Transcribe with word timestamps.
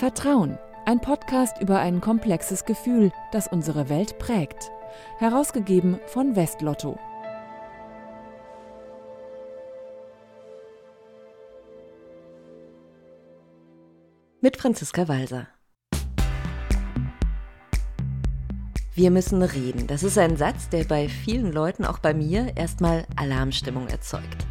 Vertrauen, 0.00 0.58
ein 0.86 0.98
Podcast 1.02 1.60
über 1.60 1.78
ein 1.78 2.00
komplexes 2.00 2.64
Gefühl, 2.64 3.12
das 3.32 3.48
unsere 3.48 3.90
Welt 3.90 4.18
prägt. 4.18 4.70
Herausgegeben 5.18 6.00
von 6.06 6.36
Westlotto. 6.36 6.98
Mit 14.40 14.56
Franziska 14.56 15.06
Walser. 15.06 15.48
Wir 19.00 19.10
müssen 19.10 19.42
reden. 19.42 19.86
Das 19.86 20.02
ist 20.02 20.18
ein 20.18 20.36
Satz, 20.36 20.68
der 20.68 20.84
bei 20.84 21.08
vielen 21.08 21.54
Leuten, 21.54 21.86
auch 21.86 22.00
bei 22.00 22.12
mir, 22.12 22.54
erstmal 22.54 23.06
Alarmstimmung 23.16 23.88
erzeugt. 23.88 24.44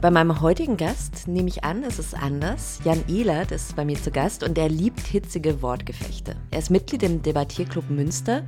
Bei 0.00 0.10
meinem 0.10 0.40
heutigen 0.40 0.76
Gast 0.76 1.28
nehme 1.28 1.48
ich 1.48 1.62
an, 1.62 1.84
es 1.84 2.00
ist 2.00 2.12
anders. 2.12 2.80
Jan 2.82 3.04
Ehlert 3.06 3.52
ist 3.52 3.76
bei 3.76 3.84
mir 3.84 3.94
zu 3.94 4.10
Gast 4.10 4.42
und 4.42 4.58
er 4.58 4.68
liebt 4.68 4.98
hitzige 4.98 5.62
Wortgefechte. 5.62 6.34
Er 6.50 6.58
ist 6.58 6.72
Mitglied 6.72 7.04
im 7.04 7.22
Debattierclub 7.22 7.88
Münster, 7.88 8.44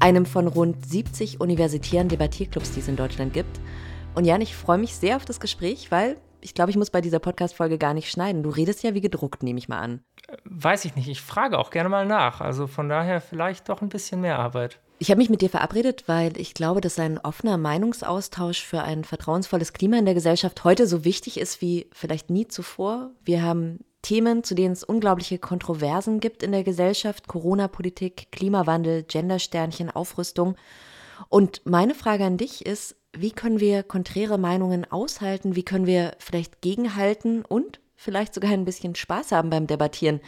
einem 0.00 0.24
von 0.24 0.46
rund 0.46 0.86
70 0.86 1.38
universitären 1.38 2.08
Debattierclubs, 2.08 2.72
die 2.72 2.80
es 2.80 2.88
in 2.88 2.96
Deutschland 2.96 3.34
gibt. 3.34 3.60
Und 4.14 4.24
Jan, 4.24 4.40
ich 4.40 4.56
freue 4.56 4.78
mich 4.78 4.94
sehr 4.94 5.16
auf 5.16 5.26
das 5.26 5.38
Gespräch, 5.38 5.90
weil 5.90 6.16
ich 6.40 6.54
glaube, 6.54 6.70
ich 6.70 6.78
muss 6.78 6.88
bei 6.88 7.02
dieser 7.02 7.18
Podcast-Folge 7.18 7.76
gar 7.76 7.92
nicht 7.92 8.10
schneiden. 8.10 8.42
Du 8.42 8.48
redest 8.48 8.82
ja 8.82 8.94
wie 8.94 9.02
gedruckt, 9.02 9.42
nehme 9.42 9.58
ich 9.58 9.68
mal 9.68 9.80
an. 9.80 10.00
Weiß 10.44 10.84
ich 10.84 10.94
nicht. 10.94 11.08
Ich 11.08 11.22
frage 11.22 11.58
auch 11.58 11.70
gerne 11.70 11.88
mal 11.88 12.06
nach. 12.06 12.40
Also 12.40 12.66
von 12.66 12.88
daher 12.88 13.20
vielleicht 13.20 13.68
doch 13.68 13.80
ein 13.80 13.88
bisschen 13.88 14.20
mehr 14.20 14.38
Arbeit. 14.38 14.78
Ich 14.98 15.10
habe 15.10 15.18
mich 15.18 15.30
mit 15.30 15.42
dir 15.42 15.48
verabredet, 15.48 16.04
weil 16.06 16.36
ich 16.38 16.54
glaube, 16.54 16.80
dass 16.80 16.98
ein 16.98 17.18
offener 17.18 17.56
Meinungsaustausch 17.56 18.64
für 18.64 18.82
ein 18.82 19.04
vertrauensvolles 19.04 19.72
Klima 19.72 19.96
in 19.96 20.04
der 20.04 20.14
Gesellschaft 20.14 20.64
heute 20.64 20.86
so 20.86 21.04
wichtig 21.04 21.38
ist 21.38 21.62
wie 21.62 21.88
vielleicht 21.92 22.30
nie 22.30 22.48
zuvor. 22.48 23.10
Wir 23.24 23.42
haben 23.42 23.84
Themen, 24.02 24.42
zu 24.42 24.54
denen 24.54 24.72
es 24.72 24.84
unglaubliche 24.84 25.38
Kontroversen 25.38 26.20
gibt 26.20 26.42
in 26.42 26.52
der 26.52 26.64
Gesellschaft. 26.64 27.28
Corona-Politik, 27.28 28.32
Klimawandel, 28.32 29.04
Gendersternchen, 29.04 29.90
Aufrüstung. 29.90 30.56
Und 31.28 31.62
meine 31.64 31.94
Frage 31.94 32.24
an 32.24 32.36
dich 32.36 32.66
ist, 32.66 32.96
wie 33.12 33.30
können 33.30 33.60
wir 33.60 33.82
konträre 33.84 34.38
Meinungen 34.38 34.84
aushalten? 34.90 35.56
Wie 35.56 35.64
können 35.64 35.86
wir 35.86 36.12
vielleicht 36.18 36.60
gegenhalten 36.60 37.44
und 37.44 37.80
vielleicht 37.98 38.32
sogar 38.32 38.52
ein 38.52 38.64
bisschen 38.64 38.94
Spaß 38.94 39.32
haben 39.32 39.50
beim 39.50 39.66
Debattieren? 39.66 40.20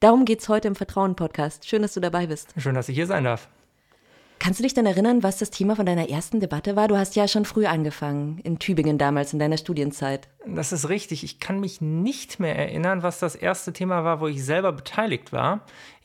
Darum 0.00 0.24
geht 0.24 0.40
es 0.40 0.48
heute 0.48 0.68
im 0.68 0.76
Vertrauen-Podcast. 0.76 1.68
Schön, 1.68 1.82
dass 1.82 1.94
du 1.94 2.00
dabei 2.00 2.28
bist. 2.28 2.54
Schön, 2.56 2.76
dass 2.76 2.88
ich 2.88 2.94
hier 2.94 3.08
sein 3.08 3.24
darf. 3.24 3.48
Kannst 4.38 4.60
du 4.60 4.62
dich 4.62 4.72
denn 4.72 4.86
erinnern, 4.86 5.24
was 5.24 5.38
das 5.38 5.50
Thema 5.50 5.74
von 5.74 5.84
deiner 5.84 6.08
ersten 6.08 6.38
Debatte 6.38 6.76
war? 6.76 6.86
Du 6.86 6.96
hast 6.96 7.16
ja 7.16 7.26
schon 7.26 7.44
früh 7.44 7.66
angefangen, 7.66 8.38
in 8.44 8.60
Tübingen 8.60 8.96
damals, 8.96 9.32
in 9.32 9.40
deiner 9.40 9.56
Studienzeit. 9.56 10.28
Das 10.54 10.72
ist 10.72 10.88
richtig. 10.88 11.24
Ich 11.24 11.40
kann 11.40 11.60
mich 11.60 11.82
nicht 11.82 12.40
mehr 12.40 12.56
erinnern, 12.56 13.02
was 13.02 13.18
das 13.18 13.34
erste 13.34 13.72
Thema 13.74 14.04
war, 14.04 14.20
wo 14.20 14.28
ich 14.28 14.42
selber 14.42 14.72
beteiligt 14.72 15.30
war. 15.30 15.60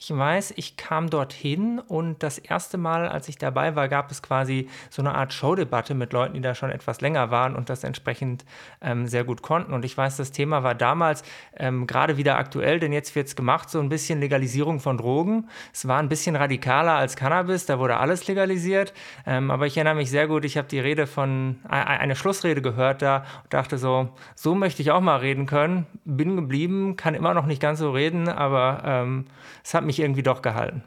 Ich 0.06 0.14
weiß, 0.14 0.56
ich 0.58 0.76
kam 0.76 1.10
dorthin 1.10 1.80
und 1.80 2.24
das 2.24 2.38
erste 2.38 2.78
Mal, 2.78 3.08
als 3.08 3.30
ich 3.30 3.38
dabei 3.38 3.78
war, 3.78 3.88
gab 3.88 4.12
es 4.12 4.22
quasi 4.22 4.68
so 4.90 5.02
eine 5.02 5.16
Art 5.16 5.32
Showdebatte 5.32 5.94
mit 5.94 6.12
Leuten, 6.12 6.34
die 6.34 6.42
da 6.42 6.56
schon 6.56 6.72
etwas 6.72 7.00
länger 7.00 7.32
waren 7.32 7.56
und 7.56 7.70
das 7.70 7.86
entsprechend 7.86 8.44
ähm, 8.82 9.08
sehr 9.08 9.24
gut 9.24 9.42
konnten. 9.42 9.72
Und 9.72 9.86
ich 9.86 9.98
weiß, 9.98 10.18
das 10.18 10.34
Thema 10.34 10.62
war 10.62 10.76
damals 10.76 11.24
ähm, 11.56 11.88
gerade 11.88 12.18
wieder 12.18 12.38
aktuell, 12.38 12.82
denn 12.82 12.92
jetzt 12.92 13.16
wird 13.16 13.28
es 13.28 13.38
gemacht, 13.38 13.70
so 13.70 13.80
ein 13.80 13.88
bisschen 13.88 14.20
Legalisierung 14.20 14.82
von 14.82 14.98
Drogen. 14.98 15.48
Es 15.72 15.88
war 15.88 16.00
ein 16.00 16.10
bisschen 16.10 16.36
radikaler 16.36 16.96
als 16.96 17.16
Cannabis, 17.16 17.66
da 17.66 17.80
wurde 17.80 17.96
alles 17.96 18.28
legalisiert. 18.28 18.94
Ähm, 19.26 19.52
aber 19.52 19.68
ich 19.68 19.78
erinnere 19.78 19.96
mich 19.96 20.10
sehr 20.10 20.28
gut, 20.28 20.44
ich 20.44 20.58
habe 20.58 20.68
die 20.68 20.82
Rede 20.82 21.08
von, 21.08 21.62
äh, 21.70 21.76
eine 21.76 22.18
Schlussrede 22.18 22.62
gehört 22.62 23.02
da 23.02 23.24
und 23.44 23.54
dachte 23.54 23.78
so, 23.78 24.10
so 24.36 24.56
möchte 24.56 24.82
ich 24.82 24.92
auch 24.92 25.02
mal 25.02 25.18
reden 25.18 25.46
können. 25.46 25.86
Bin 26.06 26.36
geblieben, 26.36 26.96
kann 26.96 27.16
immer 27.16 27.34
noch 27.34 27.46
nicht 27.46 27.62
ganz 27.62 27.80
so 27.80 27.92
reden, 27.92 28.28
aber 28.28 28.82
ähm, 28.86 29.26
es 29.64 29.74
hat 29.74 29.84
mich 29.84 30.00
irgendwie 30.00 30.24
doch 30.24 30.42
gehalten. 30.42 30.84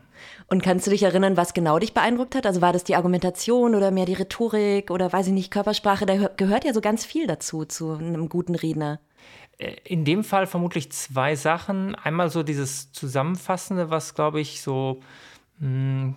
Und 0.48 0.62
kannst 0.62 0.86
du 0.86 0.90
dich 0.90 1.02
erinnern, 1.02 1.36
was 1.36 1.54
genau 1.54 1.78
dich 1.78 1.92
beeindruckt 1.92 2.34
hat? 2.34 2.46
Also 2.46 2.60
war 2.60 2.72
das 2.72 2.84
die 2.84 2.94
Argumentation 2.94 3.74
oder 3.74 3.90
mehr 3.90 4.06
die 4.06 4.14
Rhetorik 4.14 4.90
oder 4.90 5.12
weiß 5.12 5.28
ich 5.28 5.32
nicht, 5.32 5.50
Körpersprache? 5.50 6.06
Da 6.06 6.28
gehört 6.36 6.64
ja 6.64 6.72
so 6.72 6.80
ganz 6.80 7.04
viel 7.04 7.26
dazu, 7.26 7.64
zu 7.64 7.92
einem 7.92 8.28
guten 8.28 8.54
Redner. 8.54 9.00
Äh, 9.58 9.76
in 9.84 10.04
dem 10.04 10.24
Fall 10.24 10.46
vermutlich 10.46 10.92
zwei 10.92 11.34
Sachen. 11.34 11.94
Einmal 11.94 12.30
so 12.30 12.42
dieses 12.42 12.92
Zusammenfassende, 12.92 13.90
was, 13.90 14.14
glaube 14.14 14.40
ich, 14.40 14.62
so 14.62 15.00
hm, 15.58 16.14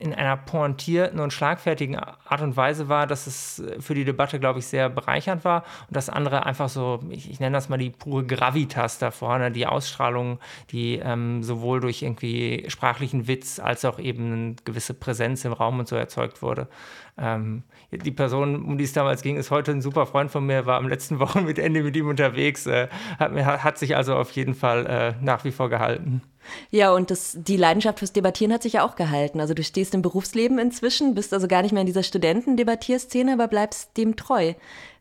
in 0.00 0.14
einer 0.14 0.36
pointierten 0.36 1.20
und 1.20 1.32
schlagfertigen 1.32 1.96
Art 1.96 2.40
und 2.40 2.56
Weise 2.56 2.88
war, 2.88 3.06
dass 3.06 3.26
es 3.26 3.58
äh, 3.58 3.80
für 3.80 3.94
die 3.94 4.04
Debatte, 4.04 4.38
glaube 4.38 4.60
ich, 4.60 4.66
sehr 4.66 4.88
bereichernd 4.88 5.44
war. 5.44 5.64
Und 5.88 5.96
das 5.96 6.08
andere 6.08 6.46
einfach 6.46 6.68
so, 6.68 7.00
ich, 7.10 7.30
ich 7.30 7.40
nenne 7.40 7.56
das 7.56 7.68
mal 7.68 7.78
die 7.78 7.90
pure 7.90 8.24
Gravitas 8.24 8.98
da 8.98 9.10
vorne, 9.10 9.50
die 9.50 9.66
Ausstrahlung, 9.66 10.38
die 10.70 10.96
ähm, 10.96 11.42
sowohl 11.42 11.80
durch 11.80 12.02
irgendwie 12.02 12.64
sprachlichen 12.68 13.26
Witz 13.26 13.58
als 13.58 13.84
auch 13.84 13.98
eben 13.98 14.32
eine 14.32 14.54
gewisse 14.64 14.94
Präsenz 14.94 15.44
im 15.44 15.52
Raum 15.52 15.78
und 15.80 15.88
so 15.88 15.96
erzeugt 15.96 16.42
wurde. 16.42 16.68
Ähm, 17.16 17.64
die 17.90 18.10
Person, 18.10 18.64
um 18.64 18.76
die 18.76 18.84
es 18.84 18.92
damals 18.92 19.22
ging, 19.22 19.36
ist 19.36 19.50
heute 19.50 19.70
ein 19.70 19.80
super 19.80 20.06
Freund 20.06 20.30
von 20.30 20.44
mir, 20.44 20.66
war 20.66 20.76
am 20.76 20.88
letzten 20.88 21.18
Wochen 21.20 21.44
mit 21.44 21.58
Ende 21.58 21.82
mit 21.82 21.96
ihm 21.96 22.08
unterwegs, 22.08 22.66
äh, 22.66 22.88
hat, 23.18 23.32
hat, 23.64 23.78
sich 23.78 23.96
also 23.96 24.14
auf 24.14 24.30
jeden 24.32 24.54
Fall 24.54 24.86
äh, 24.86 25.24
nach 25.24 25.44
wie 25.44 25.52
vor 25.52 25.70
gehalten. 25.70 26.22
Ja, 26.70 26.92
und 26.92 27.10
das, 27.10 27.36
die 27.38 27.56
Leidenschaft 27.56 27.98
fürs 27.98 28.12
Debattieren 28.12 28.52
hat 28.52 28.62
sich 28.62 28.74
ja 28.74 28.84
auch 28.84 28.96
gehalten. 28.96 29.40
Also 29.40 29.54
du 29.54 29.62
stehst 29.62 29.94
im 29.94 30.02
Berufsleben 30.02 30.58
inzwischen, 30.58 31.14
bist 31.14 31.32
also 31.32 31.48
gar 31.48 31.62
nicht 31.62 31.72
mehr 31.72 31.82
in 31.82 31.86
dieser 31.86 32.02
Studentendebattierszene, 32.02 33.34
aber 33.34 33.48
bleibst 33.48 33.96
dem 33.96 34.16
treu. 34.16 34.54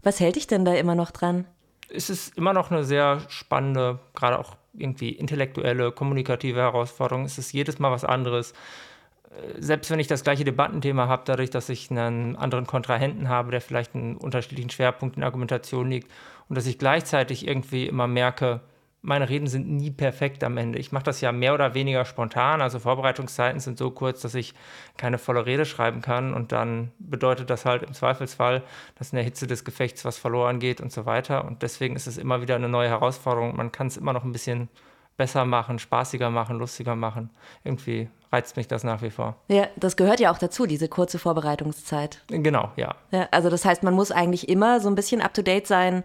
Was 0.03 0.19
hält 0.19 0.35
dich 0.35 0.47
denn 0.47 0.65
da 0.65 0.73
immer 0.73 0.95
noch 0.95 1.11
dran? 1.11 1.45
Es 1.89 2.09
ist 2.09 2.37
immer 2.37 2.53
noch 2.53 2.71
eine 2.71 2.83
sehr 2.83 3.21
spannende, 3.29 3.99
gerade 4.13 4.39
auch 4.39 4.55
irgendwie 4.73 5.09
intellektuelle, 5.09 5.91
kommunikative 5.91 6.59
Herausforderung. 6.59 7.25
Es 7.25 7.37
ist 7.37 7.53
jedes 7.53 7.79
Mal 7.79 7.91
was 7.91 8.03
anderes. 8.03 8.53
Selbst 9.57 9.91
wenn 9.91 9.99
ich 9.99 10.07
das 10.07 10.23
gleiche 10.23 10.43
Debattenthema 10.43 11.07
habe, 11.07 11.23
dadurch, 11.25 11.49
dass 11.49 11.69
ich 11.69 11.91
einen 11.91 12.35
anderen 12.35 12.65
Kontrahenten 12.65 13.29
habe, 13.29 13.51
der 13.51 13.61
vielleicht 13.61 13.93
einen 13.93 14.17
unterschiedlichen 14.17 14.69
Schwerpunkt 14.69 15.17
in 15.17 15.23
Argumentation 15.23 15.89
liegt 15.89 16.11
und 16.49 16.57
dass 16.57 16.65
ich 16.65 16.79
gleichzeitig 16.79 17.47
irgendwie 17.47 17.87
immer 17.87 18.07
merke, 18.07 18.61
meine 19.01 19.29
Reden 19.29 19.47
sind 19.47 19.69
nie 19.69 19.91
perfekt 19.91 20.43
am 20.43 20.57
Ende. 20.57 20.79
Ich 20.79 20.91
mache 20.91 21.03
das 21.03 21.21
ja 21.21 21.31
mehr 21.31 21.53
oder 21.53 21.73
weniger 21.73 22.03
spontan. 22.03 22.61
Also 22.61 22.79
Vorbereitungszeiten 22.79 23.59
sind 23.59 23.77
so 23.77 23.91
kurz, 23.91 24.21
dass 24.21 24.35
ich 24.35 24.53
keine 24.97 25.17
volle 25.17 25.45
Rede 25.45 25.65
schreiben 25.65 26.01
kann. 26.01 26.33
Und 26.33 26.51
dann 26.51 26.91
bedeutet 26.99 27.49
das 27.49 27.63
halt 27.63 27.83
im 27.83 27.93
Zweifelsfall, 27.93 28.63
dass 28.95 29.13
in 29.13 29.17
der 29.17 29.23
Hitze 29.23 29.47
des 29.47 29.63
Gefechts 29.63 30.03
was 30.03 30.17
verloren 30.17 30.59
geht 30.59 30.81
und 30.81 30.91
so 30.91 31.05
weiter. 31.05 31.45
Und 31.45 31.61
deswegen 31.61 31.95
ist 31.95 32.07
es 32.07 32.17
immer 32.17 32.41
wieder 32.41 32.55
eine 32.55 32.69
neue 32.69 32.89
Herausforderung. 32.89 33.55
Man 33.55 33.71
kann 33.71 33.87
es 33.87 33.97
immer 33.97 34.13
noch 34.13 34.23
ein 34.23 34.33
bisschen 34.33 34.67
besser 35.15 35.45
machen, 35.45 35.79
spaßiger 35.79 36.29
machen, 36.29 36.57
lustiger 36.57 36.95
machen. 36.95 37.29
Irgendwie 37.63 38.09
reizt 38.31 38.57
mich 38.57 38.67
das 38.67 38.83
nach 38.83 39.01
wie 39.01 39.09
vor. 39.09 39.35
Ja, 39.47 39.67
das 39.75 39.95
gehört 39.95 40.19
ja 40.19 40.31
auch 40.31 40.37
dazu, 40.37 40.65
diese 40.65 40.87
kurze 40.87 41.19
Vorbereitungszeit. 41.19 42.23
Genau, 42.27 42.71
ja. 42.75 42.95
ja 43.11 43.27
also 43.31 43.49
das 43.49 43.65
heißt, 43.65 43.83
man 43.83 43.93
muss 43.93 44.11
eigentlich 44.11 44.49
immer 44.49 44.79
so 44.79 44.89
ein 44.89 44.95
bisschen 44.95 45.21
up-to-date 45.21 45.67
sein 45.67 46.03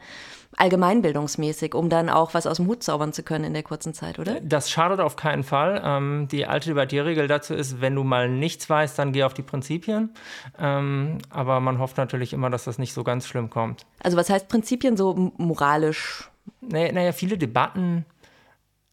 allgemeinbildungsmäßig, 0.57 1.75
um 1.75 1.89
dann 1.89 2.09
auch 2.09 2.35
was 2.35 2.47
aus 2.47 2.59
dem 2.59 2.67
Hut 2.67 2.83
zaubern 2.83 3.13
zu 3.13 3.23
können 3.23 3.45
in 3.45 3.55
der 3.55 3.63
kurzen 3.63 3.95
Zeit, 3.95 4.19
oder? 4.19 4.41
Das 4.41 4.71
schadet 4.71 5.01
auf 5.01 5.17
keinen 5.17 5.45
Fall. 5.45 5.81
Ähm, 5.85 6.29
die 6.31 6.47
alte 6.47 6.71
Debattierregel 6.71 7.27
dazu 7.27 7.55
ist, 7.55 7.81
wenn 7.81 7.95
du 7.95 8.05
mal 8.05 8.29
nichts 8.29 8.69
weißt, 8.69 8.99
dann 8.99 9.13
geh 9.13 9.25
auf 9.25 9.35
die 9.35 9.43
Prinzipien. 9.43 10.11
Ähm, 10.59 11.19
aber 11.31 11.61
man 11.61 11.79
hofft 11.79 11.97
natürlich 11.97 12.33
immer, 12.33 12.51
dass 12.51 12.65
das 12.65 12.79
nicht 12.79 12.93
so 12.93 13.03
ganz 13.05 13.27
schlimm 13.27 13.51
kommt. 13.51 13.87
Also 14.03 14.17
was 14.17 14.29
heißt 14.29 14.49
Prinzipien 14.49 14.97
so 14.97 15.33
moralisch? 15.37 16.31
Naja, 16.61 16.93
naja 16.93 17.13
viele 17.13 17.39
Debatten 17.39 18.05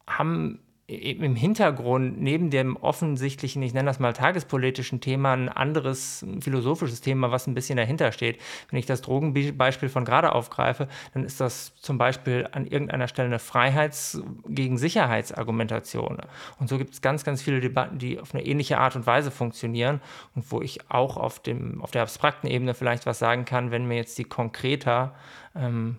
haben 0.07 0.59
im 0.89 1.35
Hintergrund 1.35 2.19
neben 2.19 2.50
dem 2.50 2.75
offensichtlichen, 2.75 3.61
ich 3.61 3.73
nenne 3.73 3.88
das 3.88 4.00
mal 4.00 4.13
tagespolitischen 4.13 5.01
Thema, 5.01 5.33
ein 5.33 5.47
anderes 5.47 6.25
philosophisches 6.41 7.01
Thema, 7.01 7.29
was 7.29 7.45
ein 7.45 7.53
bisschen 7.53 7.77
dahinter 7.77 8.11
steht. 8.11 8.39
Wenn 8.69 8.79
ich 8.79 8.88
das 8.88 9.01
Drogenbeispiel 9.01 9.89
von 9.89 10.03
gerade 10.03 10.33
aufgreife, 10.33 10.88
dann 11.13 11.23
ist 11.23 11.39
das 11.39 11.75
zum 11.75 12.00
Beispiel 12.00 12.47
an 12.51 12.66
irgendeiner 12.66 13.07
Stelle 13.07 13.27
eine 13.27 13.39
Freiheits- 13.39 14.19
gegen 14.47 14.77
Sicherheitsargumentation. 14.80 16.18
Und 16.59 16.69
so 16.69 16.77
gibt 16.80 16.94
es 16.94 17.01
ganz, 17.01 17.24
ganz 17.24 17.41
viele 17.41 17.59
Debatten, 17.59 18.00
die 18.00 18.19
auf 18.19 18.33
eine 18.33 18.44
ähnliche 18.44 18.80
Art 18.80 18.95
und 18.95 19.06
Weise 19.06 19.30
funktionieren 19.30 20.01
und 20.36 20.51
wo 20.51 20.62
ich 20.62 20.89
auch 20.89 21.18
auf, 21.18 21.39
dem, 21.39 21.81
auf 21.83 21.91
der 21.91 22.01
abstrakten 22.01 22.50
Ebene 22.50 22.74
vielleicht 22.74 23.06
was 23.06 23.19
sagen 23.19 23.45
kann, 23.45 23.69
wenn 23.69 23.86
mir 23.86 23.97
jetzt 23.97 24.18
die 24.18 24.24
konkreter 24.24 25.13
ähm, 25.56 25.97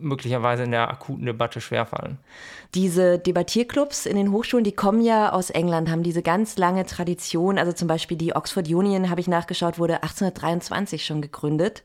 möglicherweise 0.00 0.64
in 0.64 0.70
der 0.70 0.90
akuten 0.90 1.26
Debatte 1.26 1.60
schwerfallen. 1.60 2.18
Diese 2.74 3.18
Debattierclubs 3.18 4.06
in 4.06 4.16
den 4.16 4.32
Hochschulen, 4.32 4.64
die 4.64 4.72
kommen 4.72 5.00
ja 5.00 5.32
aus 5.32 5.50
England, 5.50 5.90
haben 5.90 6.02
diese 6.02 6.22
ganz 6.22 6.58
lange 6.58 6.86
Tradition. 6.86 7.58
Also 7.58 7.72
zum 7.72 7.88
Beispiel 7.88 8.16
die 8.16 8.34
Oxford 8.34 8.68
Union, 8.68 9.10
habe 9.10 9.20
ich 9.20 9.28
nachgeschaut, 9.28 9.78
wurde 9.78 10.02
1823 10.02 11.04
schon 11.04 11.22
gegründet. 11.22 11.82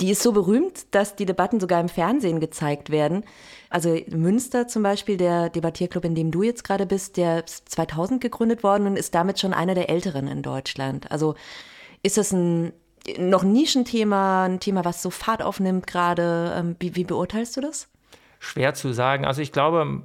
Die 0.00 0.10
ist 0.10 0.22
so 0.22 0.32
berühmt, 0.32 0.94
dass 0.94 1.16
die 1.16 1.24
Debatten 1.24 1.58
sogar 1.58 1.80
im 1.80 1.88
Fernsehen 1.88 2.38
gezeigt 2.38 2.90
werden. 2.90 3.24
Also 3.70 3.98
Münster 4.10 4.68
zum 4.68 4.82
Beispiel, 4.82 5.16
der 5.16 5.48
Debattierclub, 5.48 6.04
in 6.04 6.14
dem 6.14 6.30
du 6.30 6.42
jetzt 6.42 6.64
gerade 6.64 6.84
bist, 6.84 7.16
der 7.16 7.44
ist 7.44 7.68
2000 7.70 8.20
gegründet 8.20 8.62
worden 8.62 8.86
und 8.86 8.96
ist 8.96 9.14
damit 9.14 9.40
schon 9.40 9.54
einer 9.54 9.74
der 9.74 9.88
älteren 9.88 10.28
in 10.28 10.42
Deutschland. 10.42 11.10
Also 11.10 11.34
ist 12.02 12.18
das 12.18 12.32
ein 12.32 12.72
noch 13.18 13.42
ein 13.42 13.52
Nischenthema, 13.52 14.44
ein 14.44 14.60
Thema, 14.60 14.84
was 14.84 15.02
so 15.02 15.10
Fahrt 15.10 15.42
aufnimmt 15.42 15.86
gerade. 15.86 16.54
Ähm, 16.56 16.76
wie, 16.78 16.96
wie 16.96 17.04
beurteilst 17.04 17.56
du 17.56 17.60
das? 17.60 17.88
Schwer 18.38 18.74
zu 18.74 18.92
sagen. 18.92 19.24
Also 19.24 19.42
ich 19.42 19.52
glaube, 19.52 20.02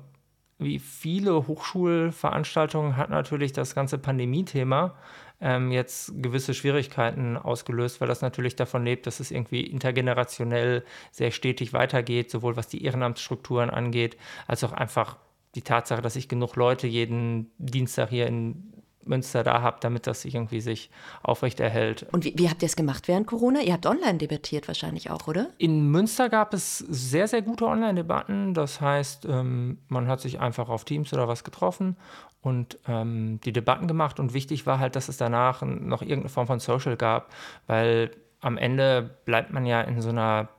wie 0.59 0.79
viele 0.79 1.47
Hochschulveranstaltungen 1.47 2.97
hat 2.97 3.09
natürlich 3.09 3.51
das 3.51 3.75
ganze 3.75 3.97
Pandemie-Thema 3.97 4.95
ähm, 5.41 5.71
jetzt 5.71 6.13
gewisse 6.21 6.53
Schwierigkeiten 6.53 7.35
ausgelöst, 7.35 7.99
weil 7.99 8.07
das 8.07 8.21
natürlich 8.21 8.55
davon 8.55 8.85
lebt, 8.85 9.07
dass 9.07 9.19
es 9.19 9.31
irgendwie 9.31 9.61
intergenerationell 9.61 10.85
sehr 11.11 11.31
stetig 11.31 11.73
weitergeht, 11.73 12.29
sowohl 12.29 12.55
was 12.55 12.67
die 12.67 12.83
Ehrenamtsstrukturen 12.83 13.71
angeht, 13.71 14.17
als 14.47 14.63
auch 14.63 14.71
einfach 14.71 15.17
die 15.55 15.63
Tatsache, 15.63 16.01
dass 16.01 16.15
ich 16.15 16.29
genug 16.29 16.55
Leute 16.55 16.87
jeden 16.87 17.51
Dienstag 17.57 18.09
hier 18.09 18.27
in 18.27 18.70
Münster 19.05 19.43
da 19.43 19.61
habt, 19.61 19.83
damit 19.83 20.07
das 20.07 20.25
irgendwie 20.25 20.61
sich 20.61 20.89
aufrechterhält. 21.23 22.05
Und 22.11 22.25
wie, 22.25 22.33
wie 22.37 22.49
habt 22.49 22.61
ihr 22.61 22.67
es 22.67 22.75
gemacht 22.75 23.07
während 23.07 23.27
Corona? 23.27 23.61
Ihr 23.61 23.73
habt 23.73 23.85
online 23.85 24.17
debattiert 24.17 24.67
wahrscheinlich 24.67 25.09
auch, 25.09 25.27
oder? 25.27 25.49
In 25.57 25.89
Münster 25.89 26.29
gab 26.29 26.53
es 26.53 26.79
sehr, 26.79 27.27
sehr 27.27 27.41
gute 27.41 27.65
Online-Debatten. 27.65 28.53
Das 28.53 28.81
heißt, 28.81 29.25
ähm, 29.25 29.79
man 29.87 30.07
hat 30.07 30.21
sich 30.21 30.39
einfach 30.39 30.69
auf 30.69 30.85
Teams 30.85 31.13
oder 31.13 31.27
was 31.27 31.43
getroffen 31.43 31.97
und 32.41 32.77
ähm, 32.87 33.39
die 33.43 33.53
Debatten 33.53 33.87
gemacht. 33.87 34.19
Und 34.19 34.33
wichtig 34.33 34.65
war 34.65 34.79
halt, 34.79 34.95
dass 34.95 35.09
es 35.09 35.17
danach 35.17 35.61
noch 35.61 36.01
irgendeine 36.01 36.29
Form 36.29 36.47
von 36.47 36.59
Social 36.59 36.97
gab, 36.97 37.31
weil 37.67 38.11
am 38.39 38.57
Ende 38.57 39.17
bleibt 39.25 39.51
man 39.53 39.65
ja 39.65 39.81
in 39.81 40.01
so 40.01 40.09
einer 40.09 40.49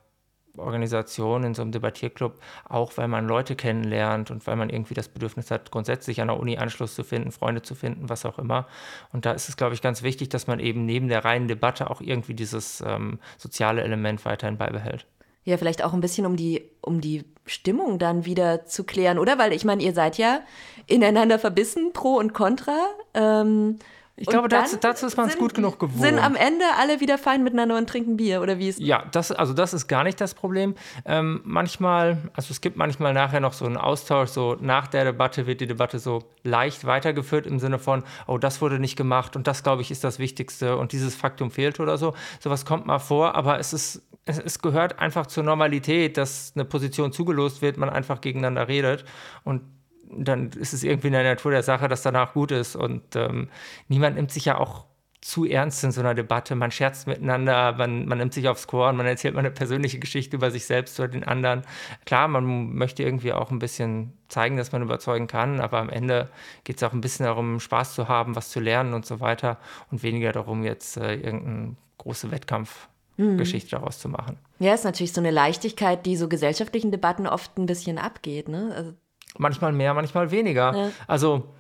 Organisation, 0.57 1.45
in 1.45 1.55
so 1.55 1.63
einem 1.63 1.73
Debattierclub, 1.73 2.39
auch 2.69 2.97
weil 2.97 3.09
man 3.09 3.27
Leute 3.27 3.57
kennenlernt 3.57 4.31
und 4.31 4.47
weil 4.47 4.57
man 4.57 4.71
irgendwie 4.71 4.95
das 4.95 5.09
Bedürfnis 5.09 5.51
hat, 5.51 5.71
grundsätzlich 5.71 6.21
an 6.21 6.29
der 6.29 6.39
Uni 6.39 6.59
Anschluss 6.59 6.95
zu 6.95 7.05
finden, 7.05 7.33
Freunde 7.33 7.63
zu 7.63 7.75
finden, 7.75 8.09
was 8.09 8.27
auch 8.27 8.39
immer. 8.39 8.67
Und 9.13 9.25
da 9.27 9.33
ist 9.33 9.49
es, 9.49 9.57
glaube 9.57 9.75
ich, 9.75 9.83
ganz 9.83 10.03
wichtig, 10.03 10.29
dass 10.29 10.47
man 10.47 10.61
eben 10.61 10.85
neben 10.85 11.09
der 11.09 11.25
reinen 11.25 11.49
Debatte 11.49 11.91
auch 11.91 12.01
irgendwie 12.01 12.35
dieses 12.35 12.83
ähm, 12.87 13.19
soziale 13.39 13.83
Element 13.83 14.25
weiterhin 14.25 14.59
beibehält. 14.59 15.07
Ja, 15.45 15.57
vielleicht 15.57 15.83
auch 15.83 15.93
ein 15.93 16.01
bisschen, 16.01 16.25
um 16.25 16.37
die, 16.37 16.71
um 16.83 17.01
die 17.01 17.25
Stimmung 17.47 17.99
dann 17.99 18.25
wieder 18.25 18.65
zu 18.65 18.85
klären, 18.85 19.19
oder? 19.19 19.39
Weil 19.39 19.53
ich 19.53 19.65
meine, 19.65 19.83
ihr 19.83 19.93
seid 19.93 20.17
ja 20.17 20.41
ineinander 20.87 21.39
verbissen, 21.39 21.93
Pro 21.93 22.17
und 22.17 22.33
Contra. 22.33 22.79
Ähm, 23.15 23.79
ich 24.17 24.27
glaube, 24.29 24.49
dazu, 24.49 24.77
dazu, 24.77 25.07
ist 25.07 25.17
man 25.17 25.29
es 25.29 25.39
gut 25.39 25.55
genug 25.55 25.79
gewohnt. 25.79 26.03
Sind 26.03 26.19
am 26.19 26.37
Ende 26.37 26.65
alle 26.79 27.01
wieder 27.01 27.17
fein 27.17 27.43
miteinander 27.43 27.79
und 27.79 27.89
trinken 27.89 28.19
Bier 28.19 28.43
oder 28.43 28.59
wie 28.59 28.69
ist 28.69 28.79
Ja, 28.79 29.05
das, 29.11 29.33
also 29.33 29.55
das 29.55 29.73
ist 29.73 29.89
gar 29.89 30.05
nicht 30.05 30.21
das 30.21 30.35
Problem. 30.35 30.75
Ähm, 31.07 31.41
manchmal, 31.45 32.19
also 32.35 32.51
es 32.51 32.61
gibt 32.61 32.77
manchmal 32.77 33.15
nachher 33.15 33.41
noch 33.41 33.55
so 33.55 33.65
einen 33.65 33.79
Austausch, 33.79 34.29
so 34.29 34.57
nach 34.61 34.87
der 34.87 35.05
Debatte 35.05 35.47
wird 35.47 35.63
die 35.63 35.67
Debatte 35.67 35.99
so 35.99 36.25
leicht 36.45 36.85
weitergeführt 36.85 37.47
im 37.47 37.59
Sinne 37.59 37.79
von, 37.79 38.05
oh, 38.27 38.37
das 38.37 38.61
wurde 38.61 38.79
nicht 38.79 38.97
gemacht 38.97 39.35
und 39.35 39.47
das, 39.47 39.63
glaube 39.63 39.81
ich, 39.81 39.91
ist 39.91 40.05
das 40.05 40.19
Wichtigste 40.19 40.77
und 40.77 40.93
dieses 40.93 41.15
Faktum 41.15 41.51
fehlt 41.51 41.81
oder 41.81 41.97
so. 41.97 42.15
Sowas 42.39 42.67
kommt 42.67 42.85
mal 42.85 42.99
vor, 42.99 43.35
aber 43.35 43.59
es 43.59 43.73
ist, 43.73 44.03
es, 44.27 44.39
es 44.39 44.59
gehört 44.59 44.99
einfach 44.99 45.27
zur 45.27 45.43
Normalität, 45.43 46.19
dass 46.19 46.53
eine 46.55 46.67
Position 46.67 47.13
zugelost 47.13 47.63
wird, 47.63 47.79
man 47.79 47.89
einfach 47.89 48.21
gegeneinander 48.21 48.69
redet 48.69 49.07
und 49.43 49.63
dann 50.17 50.51
ist 50.51 50.73
es 50.73 50.83
irgendwie 50.83 51.09
in 51.09 51.13
der 51.13 51.25
Natur 51.25 51.53
der 51.53 51.63
Sache, 51.63 51.89
dass 51.89 52.03
danach 52.03 52.33
gut 52.33 52.51
ist. 52.51 52.77
Und 52.77 53.17
ähm, 53.17 53.49
niemand 53.89 54.17
nimmt 54.17 54.31
sich 54.31 54.45
ja 54.45 54.59
auch 54.59 54.87
zu 55.23 55.45
ernst 55.45 55.85
in 55.85 55.93
so 55.93 56.01
einer 56.01 56.15
Debatte. 56.15 56.55
Man 56.57 56.73
scherzt 56.73 57.07
miteinander, 57.07 57.73
man, 57.73 58.07
man 58.07 58.19
nimmt 58.19 58.35
sich 58.35 58.49
aufs 58.49 58.67
Chor 58.67 58.93
man 58.93 59.07
erzählt 59.07 59.35
mal 59.35 59.41
eine 59.41 59.53
persönliche 59.53 60.01
Geschichte 60.01 60.37
über 60.37 60.51
sich 60.51 60.67
selbst 60.67 60.99
oder 60.99 61.09
den 61.09 61.25
anderen. 61.25 61.63
Klar, 62.05 62.27
man 62.27 62.75
möchte 62.75 63.05
irgendwie 63.05 63.33
auch 63.33 63.53
ein 63.53 63.61
bisschen 63.61 64.13
zeigen, 64.29 64.57
dass 64.57 64.73
man 64.73 64.83
überzeugen 64.83 65.29
kann, 65.29 65.61
aber 65.61 65.79
am 65.79 65.89
Ende 65.89 66.29
geht 66.65 66.77
es 66.77 66.83
auch 66.83 66.93
ein 66.93 67.01
bisschen 67.01 67.25
darum, 67.25 67.61
Spaß 67.61 67.95
zu 67.95 68.09
haben, 68.09 68.35
was 68.35 68.51
zu 68.51 68.59
lernen 68.59 68.95
und 68.95 69.07
so 69.07 69.21
weiter 69.21 69.59
und 69.93 70.03
weniger 70.03 70.33
darum, 70.33 70.65
jetzt 70.65 70.97
äh, 70.97 71.15
irgendeine 71.15 71.77
große 71.99 72.33
Wettkampfgeschichte 72.33 73.77
mhm. 73.77 73.81
daraus 73.81 74.01
zu 74.01 74.09
machen. 74.09 74.39
Ja, 74.59 74.75
ist 74.75 74.85
natürlich 74.85 75.13
so 75.13 75.21
eine 75.21 75.31
Leichtigkeit, 75.31 76.05
die 76.05 76.17
so 76.17 76.29
gesellschaftlichen 76.29 76.91
Debatten 76.91 77.29
oft 77.29 77.57
ein 77.59 77.67
bisschen 77.67 77.99
abgeht. 77.99 78.49
Ne? 78.49 78.73
Also 78.75 78.93
manchmal 79.39 79.73
mehr, 79.73 79.95
manchmal 79.95 80.31
weniger. 80.31 80.75
Ja. 80.75 80.91
Also 81.07 81.55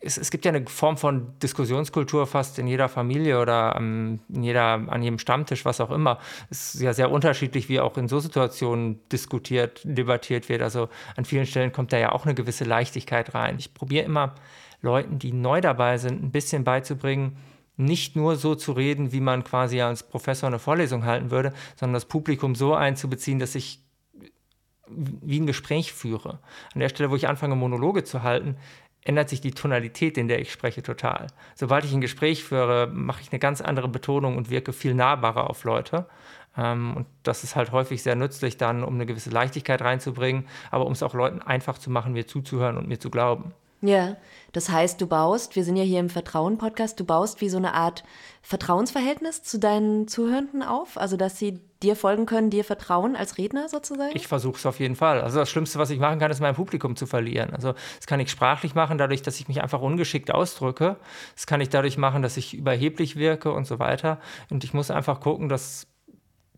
es, 0.00 0.18
es, 0.18 0.30
gibt 0.30 0.44
ja 0.44 0.52
eine 0.52 0.66
Form 0.66 0.96
von 0.98 1.38
Diskussionskultur 1.38 2.26
fast 2.26 2.58
in 2.58 2.66
jeder 2.66 2.88
Familie 2.88 3.40
oder 3.40 3.76
um, 3.76 4.20
in 4.28 4.42
jeder, 4.42 4.74
an 4.88 5.02
jedem 5.02 5.18
Stammtisch, 5.18 5.64
was 5.64 5.80
auch 5.80 5.90
immer. 5.90 6.18
Es 6.50 6.74
ist 6.74 6.82
ja 6.82 6.92
sehr 6.92 7.10
unterschiedlich, 7.10 7.68
wie 7.68 7.80
auch 7.80 7.96
in 7.96 8.08
so 8.08 8.20
Situationen 8.20 9.00
diskutiert, 9.08 9.80
debattiert 9.84 10.48
wird. 10.48 10.62
Also 10.62 10.88
an 11.16 11.24
vielen 11.24 11.46
Stellen 11.46 11.72
kommt 11.72 11.92
da 11.92 11.98
ja 11.98 12.12
auch 12.12 12.26
eine 12.26 12.34
gewisse 12.34 12.64
Leichtigkeit 12.64 13.34
rein. 13.34 13.56
Ich 13.58 13.72
probiere 13.72 14.04
immer 14.04 14.34
Leuten, 14.82 15.18
die 15.18 15.32
neu 15.32 15.60
dabei 15.60 15.98
sind, 15.98 16.22
ein 16.22 16.30
bisschen 16.30 16.64
beizubringen, 16.64 17.36
nicht 17.76 18.16
nur 18.16 18.36
so 18.36 18.54
zu 18.54 18.72
reden, 18.72 19.12
wie 19.12 19.20
man 19.20 19.44
quasi 19.44 19.80
als 19.80 20.02
Professor 20.02 20.46
eine 20.46 20.58
Vorlesung 20.58 21.06
halten 21.06 21.30
würde, 21.30 21.54
sondern 21.76 21.94
das 21.94 22.04
Publikum 22.04 22.54
so 22.54 22.74
einzubeziehen, 22.74 23.38
dass 23.38 23.54
ich 23.54 23.80
wie 24.90 25.40
ein 25.40 25.46
Gespräch 25.46 25.92
führe. 25.92 26.38
An 26.74 26.80
der 26.80 26.88
Stelle, 26.88 27.10
wo 27.10 27.16
ich 27.16 27.28
anfange, 27.28 27.56
Monologe 27.56 28.04
zu 28.04 28.22
halten, 28.22 28.56
ändert 29.02 29.28
sich 29.28 29.40
die 29.40 29.52
Tonalität, 29.52 30.18
in 30.18 30.28
der 30.28 30.40
ich 30.40 30.52
spreche, 30.52 30.82
total. 30.82 31.28
Sobald 31.54 31.84
ich 31.84 31.92
ein 31.92 32.00
Gespräch 32.00 32.44
führe, 32.44 32.88
mache 32.92 33.22
ich 33.22 33.32
eine 33.32 33.38
ganz 33.38 33.60
andere 33.60 33.88
Betonung 33.88 34.36
und 34.36 34.50
wirke 34.50 34.72
viel 34.72 34.94
nahbarer 34.94 35.48
auf 35.48 35.64
Leute. 35.64 36.06
Ähm, 36.56 36.96
und 36.96 37.06
das 37.22 37.44
ist 37.44 37.56
halt 37.56 37.72
häufig 37.72 38.02
sehr 38.02 38.16
nützlich 38.16 38.56
dann, 38.56 38.84
um 38.84 38.94
eine 38.94 39.06
gewisse 39.06 39.30
Leichtigkeit 39.30 39.80
reinzubringen, 39.82 40.46
aber 40.70 40.86
um 40.86 40.92
es 40.92 41.02
auch 41.02 41.14
Leuten 41.14 41.40
einfach 41.40 41.78
zu 41.78 41.90
machen, 41.90 42.12
mir 42.12 42.26
zuzuhören 42.26 42.76
und 42.76 42.88
mir 42.88 42.98
zu 42.98 43.10
glauben. 43.10 43.54
Ja, 43.82 44.16
das 44.52 44.68
heißt, 44.68 45.00
du 45.00 45.06
baust, 45.06 45.56
wir 45.56 45.64
sind 45.64 45.76
ja 45.76 45.84
hier 45.84 46.00
im 46.00 46.10
Vertrauen-Podcast, 46.10 47.00
du 47.00 47.04
baust 47.04 47.40
wie 47.40 47.48
so 47.48 47.56
eine 47.56 47.72
Art 47.72 48.04
Vertrauensverhältnis 48.42 49.42
zu 49.42 49.58
deinen 49.58 50.06
Zuhörenden 50.06 50.62
auf, 50.62 50.98
also 50.98 51.16
dass 51.16 51.38
sie 51.38 51.60
dir 51.82 51.96
folgen 51.96 52.26
können, 52.26 52.50
dir 52.50 52.64
vertrauen 52.64 53.16
als 53.16 53.38
Redner 53.38 53.68
sozusagen? 53.68 54.14
Ich 54.14 54.26
versuche 54.28 54.56
es 54.56 54.66
auf 54.66 54.78
jeden 54.80 54.96
Fall. 54.96 55.20
Also 55.20 55.38
das 55.38 55.50
Schlimmste, 55.50 55.78
was 55.78 55.90
ich 55.90 55.98
machen 55.98 56.18
kann, 56.18 56.30
ist 56.30 56.40
mein 56.40 56.54
Publikum 56.54 56.96
zu 56.96 57.06
verlieren. 57.06 57.54
Also 57.54 57.72
das 57.96 58.06
kann 58.06 58.20
ich 58.20 58.30
sprachlich 58.30 58.74
machen, 58.74 58.98
dadurch, 58.98 59.22
dass 59.22 59.40
ich 59.40 59.48
mich 59.48 59.62
einfach 59.62 59.80
ungeschickt 59.80 60.32
ausdrücke. 60.32 60.96
Das 61.34 61.46
kann 61.46 61.60
ich 61.60 61.70
dadurch 61.70 61.96
machen, 61.96 62.22
dass 62.22 62.36
ich 62.36 62.54
überheblich 62.54 63.16
wirke 63.16 63.52
und 63.52 63.66
so 63.66 63.78
weiter. 63.78 64.18
Und 64.50 64.64
ich 64.64 64.74
muss 64.74 64.90
einfach 64.90 65.20
gucken, 65.20 65.48
dass 65.48 65.86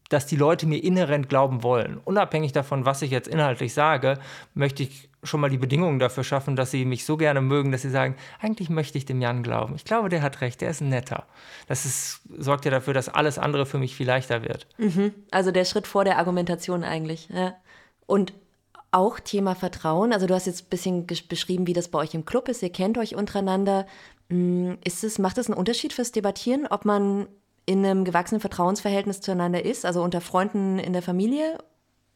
dass 0.09 0.27
die 0.27 0.37
Leute 0.37 0.67
mir 0.67 0.83
inhärent 0.83 1.31
glauben 1.31 1.63
wollen. 1.63 1.99
Unabhängig 2.05 2.53
davon, 2.53 2.85
was 2.85 3.01
ich 3.01 3.11
jetzt 3.11 3.29
inhaltlich 3.29 3.73
sage, 3.73 4.19
möchte 4.53 4.83
ich 4.83 5.09
schon 5.23 5.41
mal 5.41 5.51
die 5.51 5.59
Bedingungen 5.59 5.99
dafür 5.99 6.25
schaffen, 6.25 6.57
dass 6.57 6.71
sie 6.71 6.85
mich 6.85 7.05
so 7.05 7.17
gerne 7.17 7.41
mögen, 7.41 7.71
dass 7.71 7.83
sie 7.83 7.91
sagen, 7.91 8.17
eigentlich 8.41 8.71
möchte 8.71 8.99
ich 8.99 9.05
dem 9.05 9.21
Jan 9.21 9.43
glauben. 9.43 9.75
Ich 9.77 9.85
glaube, 9.85 10.09
der 10.09 10.23
hat 10.23 10.41
recht, 10.41 10.61
der 10.61 10.71
ist 10.71 10.81
netter. 10.81 11.27
Das 11.69 11.85
ist, 11.85 12.23
sorgt 12.39 12.65
ja 12.65 12.71
dafür, 12.71 12.93
dass 12.93 13.09
alles 13.09 13.39
andere 13.39 13.65
für 13.65 13.79
mich 13.79 13.95
viel 13.95 14.07
leichter 14.07 14.43
wird. 14.43 14.67
Mhm. 14.79 15.13
Also 15.31 15.53
der 15.53 15.65
Schritt 15.65 15.87
vor 15.87 16.05
der 16.05 16.19
Argumentation 16.19 16.83
eigentlich. 16.83 17.29
Ja. 17.29 17.55
Und 18.07 18.33
auch 18.91 19.21
Thema 19.21 19.55
Vertrauen. 19.55 20.13
Also 20.13 20.27
du 20.27 20.35
hast 20.35 20.47
jetzt 20.47 20.67
ein 20.67 20.71
bisschen 20.71 21.07
beschrieben, 21.29 21.67
wie 21.67 21.73
das 21.73 21.89
bei 21.89 21.99
euch 21.99 22.15
im 22.15 22.25
Club 22.25 22.49
ist. 22.49 22.63
Ihr 22.63 22.71
kennt 22.71 22.99
euch 22.99 23.15
untereinander. 23.15 23.87
Mm, 24.29 24.73
ist 24.85 25.05
es, 25.05 25.19
macht 25.19 25.39
es 25.39 25.47
einen 25.47 25.59
Unterschied 25.59 25.93
fürs 25.93 26.13
Debattieren, 26.13 26.67
ob 26.69 26.85
man 26.85 27.29
in 27.65 27.85
einem 27.85 28.05
gewachsenen 28.05 28.41
Vertrauensverhältnis 28.41 29.21
zueinander 29.21 29.65
ist, 29.65 29.87
also 29.87 30.03
unter 30.03 30.21
Freunden 30.21 30.81
in 30.81 30.93
der 30.93 31.03
Familie 31.03 31.59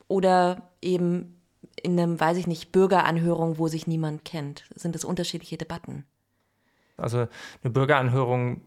oder 0.09 0.71
eben 0.83 1.36
in 1.83 1.99
einem, 1.99 2.19
weiß 2.19 2.37
ich 2.37 2.47
nicht, 2.47 2.73
Bürgeranhörung, 2.73 3.59
wo 3.59 3.69
sich 3.69 3.87
niemand 3.87 4.25
kennt? 4.25 4.65
Sind 4.75 4.95
das 4.95 5.05
unterschiedliche 5.05 5.57
Debatten? 5.57 6.05
Also 6.97 7.29
eine 7.63 7.71
Bürgeranhörung 7.73 8.63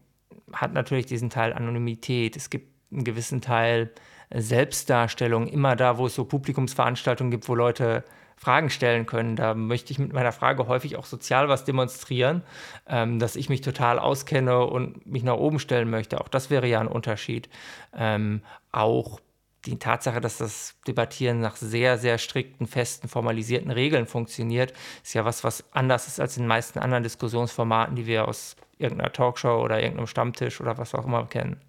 hat 0.52 0.72
natürlich 0.72 1.06
diesen 1.06 1.30
Teil 1.30 1.52
Anonymität. 1.52 2.36
Es 2.36 2.50
gibt 2.50 2.68
einen 2.92 3.04
gewissen 3.04 3.40
Teil 3.40 3.90
Selbstdarstellung, 4.32 5.48
immer 5.48 5.74
da, 5.74 5.98
wo 5.98 6.06
es 6.06 6.14
so 6.14 6.24
Publikumsveranstaltungen 6.24 7.30
gibt, 7.30 7.48
wo 7.48 7.54
Leute 7.54 8.04
Fragen 8.36 8.70
stellen 8.70 9.04
können. 9.04 9.36
Da 9.36 9.54
möchte 9.54 9.92
ich 9.92 9.98
mit 9.98 10.12
meiner 10.12 10.32
Frage 10.32 10.66
häufig 10.66 10.96
auch 10.96 11.04
sozial 11.04 11.48
was 11.48 11.64
demonstrieren, 11.64 12.42
ähm, 12.86 13.18
dass 13.18 13.36
ich 13.36 13.48
mich 13.48 13.60
total 13.60 13.98
auskenne 13.98 14.64
und 14.64 15.04
mich 15.06 15.24
nach 15.24 15.36
oben 15.36 15.58
stellen 15.58 15.90
möchte. 15.90 16.20
Auch 16.20 16.28
das 16.28 16.48
wäre 16.48 16.66
ja 16.66 16.80
ein 16.80 16.86
Unterschied. 16.86 17.50
Ähm, 17.94 18.40
auch 18.72 19.20
die 19.66 19.78
Tatsache, 19.78 20.20
dass 20.20 20.38
das 20.38 20.74
Debattieren 20.86 21.40
nach 21.40 21.56
sehr, 21.56 21.98
sehr 21.98 22.18
strikten, 22.18 22.66
festen, 22.66 23.08
formalisierten 23.08 23.70
Regeln 23.70 24.06
funktioniert, 24.06 24.72
ist 25.02 25.14
ja 25.14 25.24
was, 25.24 25.44
was 25.44 25.64
anders 25.72 26.06
ist 26.06 26.20
als 26.20 26.36
in 26.36 26.44
den 26.44 26.48
meisten 26.48 26.78
anderen 26.78 27.02
Diskussionsformaten, 27.02 27.96
die 27.96 28.06
wir 28.06 28.26
aus 28.26 28.56
irgendeiner 28.78 29.12
Talkshow 29.12 29.62
oder 29.62 29.80
irgendeinem 29.80 30.06
Stammtisch 30.06 30.60
oder 30.60 30.78
was 30.78 30.94
auch 30.94 31.04
immer 31.04 31.26
kennen. 31.26 31.60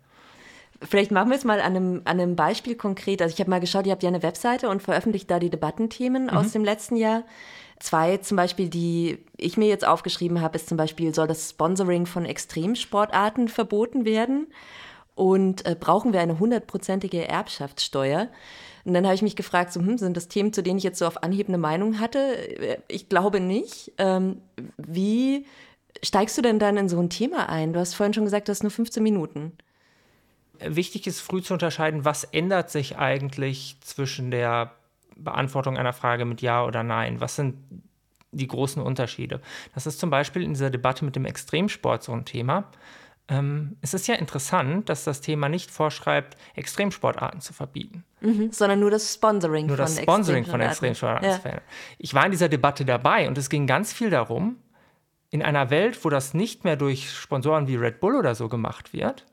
Vielleicht 0.84 1.12
machen 1.12 1.30
wir 1.30 1.38
es 1.38 1.44
mal 1.44 1.60
an 1.60 1.76
einem, 1.76 2.02
an 2.06 2.20
einem 2.20 2.36
Beispiel 2.36 2.76
konkret. 2.76 3.22
Also 3.22 3.34
ich 3.34 3.40
habe 3.40 3.50
mal 3.50 3.60
geschaut, 3.60 3.86
ihr 3.86 3.92
habt 3.92 4.02
ja 4.02 4.10
eine 4.10 4.24
Webseite 4.24 4.70
und 4.70 4.82
veröffentlicht 4.82 5.30
da 5.30 5.38
die 5.38 5.52
Debattenthemen 5.52 6.24
mhm. 6.24 6.30
aus 6.30 6.54
dem 6.54 6.64
letzten 6.64 6.96
Jahr. 6.96 7.24
Zwei 7.80 8.18
zum 8.18 8.38
Beispiel, 8.38 8.70
die 8.70 9.20
ich 9.38 9.58
mir 9.58 9.68
jetzt 9.68 9.86
aufgeschrieben 9.86 10.42
habe, 10.42 10.56
ist 10.56 10.70
zum 10.70 10.78
Beispiel, 10.78 11.14
soll 11.14 11.28
das 11.28 11.50
Sponsoring 11.50 12.06
von 12.06 12.26
Extremsportarten 12.26 13.48
verboten 13.48 14.06
werden? 14.06 14.48
Und 15.16 15.66
äh, 15.66 15.76
brauchen 15.80 16.14
wir 16.14 16.22
eine 16.22 16.40
hundertprozentige 16.40 17.28
Erbschaftssteuer? 17.28 18.30
Und 18.86 18.94
dann 18.94 19.06
habe 19.06 19.14
ich 19.14 19.22
mich 19.22 19.36
gefragt, 19.36 19.74
so, 19.74 19.80
hm, 19.80 19.98
sind 19.98 20.18
das 20.18 20.28
Themen, 20.28 20.54
zu 20.54 20.64
denen 20.64 20.78
ich 20.78 20.84
jetzt 20.84 21.00
so 21.00 21.06
auf 21.06 21.22
Anhieb 21.22 21.48
eine 21.48 21.58
Meinung 21.58 22.00
hatte? 22.00 22.20
Äh, 22.20 22.78
ich 22.88 23.10
glaube 23.10 23.40
nicht. 23.40 23.92
Ähm, 23.98 24.42
wie 24.78 25.46
steigst 26.02 26.38
du 26.38 26.42
denn 26.42 26.60
dann 26.60 26.78
in 26.78 26.90
so 26.90 27.00
ein 27.00 27.10
Thema 27.10 27.50
ein? 27.50 27.74
Du 27.74 27.80
hast 27.80 27.94
vorhin 27.94 28.14
schon 28.14 28.26
gesagt, 28.26 28.48
du 28.48 28.52
hast 28.52 28.64
nur 28.64 28.72
15 28.72 29.04
Minuten 29.04 29.54
wichtig 30.64 31.08
ist 31.08 31.22
früh 31.22 31.42
zu 31.42 31.54
unterscheiden, 31.54 32.06
was 32.06 32.24
ändert 32.24 32.70
sich 32.70 32.98
eigentlich 32.98 33.78
zwischen 33.82 34.32
der 34.32 34.76
Beantwortung 35.16 35.78
einer 35.78 35.94
Frage 35.94 36.26
mit 36.26 36.42
Ja 36.42 36.66
oder 36.66 36.84
Nein. 36.84 37.20
Was 37.20 37.36
sind 37.36 37.56
die 38.32 38.48
großen 38.48 38.82
Unterschiede. 38.82 39.42
Das 39.74 39.86
ist 39.86 40.00
zum 40.00 40.10
Beispiel 40.10 40.44
in 40.44 40.54
dieser 40.54 40.70
Debatte 40.70 41.04
mit 41.04 41.18
dem 41.18 41.26
Extremsport 41.26 42.02
so 42.02 42.14
ein 42.14 42.24
Thema. 42.24 42.64
Ähm, 43.32 43.78
es 43.80 43.94
ist 43.94 44.08
ja 44.08 44.16
interessant, 44.16 44.90
dass 44.90 45.06
das 45.06 45.22
Thema 45.22 45.48
nicht 45.48 45.72
vorschreibt, 45.72 46.36
Extremsportarten 46.54 47.40
zu 47.40 47.54
verbieten. 47.54 48.04
Mhm, 48.20 48.52
sondern 48.52 48.82
nur 48.82 48.92
das 48.92 49.14
Sponsoring 49.14 49.68
nur 49.68 49.78
von 49.78 49.86
das 49.86 50.02
Sponsoring 50.02 50.46
von 50.46 50.60
Extremsportarten. 50.60 51.52
Ja. 51.52 51.62
Ich 51.98 52.14
war 52.14 52.26
in 52.26 52.32
dieser 52.32 52.50
Debatte 52.50 52.84
dabei 52.84 53.30
und 53.30 53.38
es 53.38 53.50
ging 53.50 53.68
ganz 53.68 53.94
viel 53.94 54.10
darum, 54.10 54.58
in 55.30 55.42
einer 55.42 55.70
Welt, 55.70 56.04
wo 56.04 56.10
das 56.10 56.34
nicht 56.34 56.66
mehr 56.66 56.76
durch 56.76 57.10
Sponsoren 57.10 57.68
wie 57.68 57.78
Red 57.78 58.02
Bull 58.02 58.18
oder 58.18 58.36
so 58.36 58.50
gemacht 58.50 58.92
wird, 58.92 59.26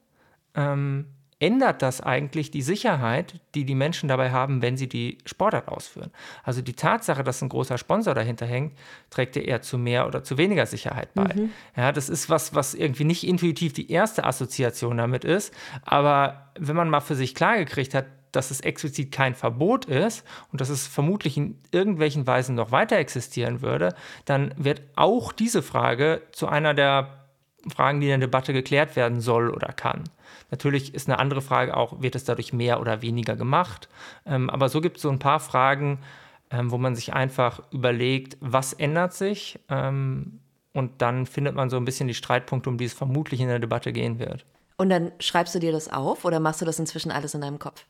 ähm, 0.55 1.07
ändert 1.41 1.83
das 1.83 2.01
eigentlich 2.01 2.51
die 2.51 2.63
Sicherheit, 2.63 3.41
die 3.55 3.65
die 3.65 3.77
Menschen 3.77 4.09
dabei 4.09 4.33
haben, 4.33 4.61
wenn 4.61 4.77
sie 4.77 4.89
die 4.89 5.19
Sportart 5.25 5.69
ausführen. 5.69 6.11
Also 6.43 6.63
die 6.63 6.73
Tatsache, 6.73 7.23
dass 7.23 7.43
ein 7.43 7.49
großer 7.49 7.79
Sponsor 7.79 8.15
dahinter 8.15 8.47
hängt, 8.47 8.77
trägt 9.11 9.37
ja 9.37 9.43
eher 9.43 9.63
zu 9.63 9.79
mehr 9.79 10.07
oder 10.07 10.25
zu 10.25 10.37
weniger 10.37 10.67
Sicherheit 10.67 11.15
bei. 11.15 11.33
Mhm. 11.35 11.51
Ja, 11.77 11.93
das 11.93 12.09
ist 12.09 12.29
was, 12.29 12.55
was 12.55 12.75
irgendwie 12.75 13.05
nicht 13.05 13.25
intuitiv 13.25 13.73
die 13.73 13.91
erste 13.91 14.25
Assoziation 14.25 14.97
damit 14.97 15.25
ist, 15.25 15.55
aber 15.83 16.51
wenn 16.59 16.75
man 16.75 16.91
mal 16.91 17.01
für 17.01 17.15
sich 17.15 17.35
klargekriegt 17.37 17.95
hat, 17.95 18.07
dass 18.33 18.51
es 18.51 18.61
explizit 18.61 19.13
kein 19.13 19.35
Verbot 19.35 19.87
ist 19.87 20.25
und 20.53 20.61
dass 20.61 20.69
es 20.69 20.87
vermutlich 20.87 21.37
in 21.37 21.59
irgendwelchen 21.71 22.27
Weisen 22.27 22.57
noch 22.57 22.73
weiter 22.73 22.97
existieren 22.97 23.63
würde, 23.63 23.95
dann 24.25 24.53
wird 24.57 24.83
auch 24.97 25.33
diese 25.33 25.63
Frage 25.63 26.23
zu 26.33 26.47
einer 26.49 26.75
der 26.75 27.27
Fragen, 27.69 28.01
die 28.01 28.07
in 28.07 28.21
der 28.21 28.29
Debatte 28.29 28.53
geklärt 28.53 28.97
werden 28.97 29.21
soll 29.21 29.51
oder 29.51 29.73
kann. 29.73 30.05
Natürlich 30.51 30.95
ist 30.95 31.09
eine 31.09 31.19
andere 31.19 31.43
Frage 31.43 31.77
auch, 31.77 32.01
wird 32.01 32.15
es 32.15 32.25
dadurch 32.25 32.53
mehr 32.53 32.81
oder 32.81 33.03
weniger 33.03 33.37
gemacht? 33.37 33.89
Ähm, 34.27 34.51
aber 34.51 34.69
so 34.69 34.81
gibt 34.81 34.97
es 34.97 35.03
so 35.03 35.11
ein 35.11 35.19
paar 35.19 35.41
Fragen, 35.41 36.01
ähm, 36.51 36.71
wo 36.71 36.79
man 36.79 36.95
sich 36.95 37.13
einfach 37.13 37.63
überlegt, 37.71 38.37
was 38.41 38.73
ändert 38.73 39.13
sich? 39.15 39.59
Ähm, 39.69 40.41
und 40.73 41.03
dann 41.03 41.27
findet 41.27 41.55
man 41.55 41.71
so 41.71 41.77
ein 41.77 41.85
bisschen 41.85 42.09
die 42.09 42.15
Streitpunkte, 42.15 42.71
um 42.71 42.79
die 42.79 42.85
es 42.85 42.95
vermutlich 42.95 43.41
in 43.41 43.49
der 43.49 43.59
Debatte 43.59 43.93
gehen 43.93 44.19
wird. 44.19 44.45
Und 44.77 44.91
dann 44.91 45.13
schreibst 45.19 45.55
du 45.55 45.59
dir 45.59 45.73
das 45.73 45.93
auf 45.93 46.25
oder 46.25 46.41
machst 46.41 46.61
du 46.61 46.65
das 46.65 46.79
inzwischen 46.79 47.11
alles 47.11 47.35
in 47.35 47.41
deinem 47.41 47.59
Kopf? 47.59 47.85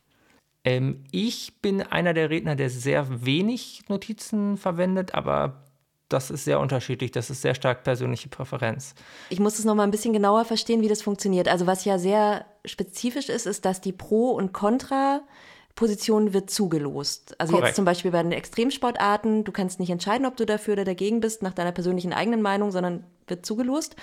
Ähm, 0.63 1.03
ich 1.11 1.61
bin 1.61 1.81
einer 1.81 2.13
der 2.13 2.29
Redner, 2.29 2.55
der 2.55 2.69
sehr 2.69 3.25
wenig 3.25 3.83
Notizen 3.87 4.57
verwendet, 4.57 5.13
aber 5.13 5.63
das 6.09 6.31
ist 6.31 6.43
sehr 6.43 6.59
unterschiedlich. 6.59 7.11
Das 7.11 7.29
ist 7.29 7.41
sehr 7.41 7.55
stark 7.55 7.83
persönliche 7.83 8.29
Präferenz. 8.29 8.95
Ich 9.29 9.39
muss 9.39 9.59
es 9.59 9.65
noch 9.65 9.75
mal 9.75 9.83
ein 9.83 9.91
bisschen 9.91 10.13
genauer 10.13 10.43
verstehen, 10.43 10.81
wie 10.81 10.87
das 10.87 11.01
funktioniert. 11.01 11.47
Also 11.47 11.67
was 11.67 11.85
ja 11.85 11.99
sehr 11.99 12.45
spezifisch 12.65 13.29
ist, 13.29 13.45
ist, 13.45 13.63
dass 13.63 13.79
die 13.79 13.91
Pro- 13.91 14.31
und 14.31 14.51
Kontra-Position 14.51 16.33
wird 16.33 16.49
zugelost. 16.49 17.35
Also 17.39 17.53
Korrekt. 17.53 17.67
jetzt 17.69 17.75
zum 17.75 17.85
Beispiel 17.85 18.11
bei 18.11 18.23
den 18.23 18.31
Extremsportarten, 18.31 19.43
du 19.43 19.51
kannst 19.51 19.79
nicht 19.79 19.91
entscheiden, 19.91 20.25
ob 20.25 20.35
du 20.35 20.45
dafür 20.45 20.73
oder 20.73 20.85
dagegen 20.85 21.19
bist, 21.19 21.43
nach 21.43 21.53
deiner 21.53 21.71
persönlichen 21.71 22.11
eigenen 22.11 22.41
Meinung, 22.41 22.71
sondern 22.71 23.03
wird 23.27 23.45
zugelost. 23.45 23.95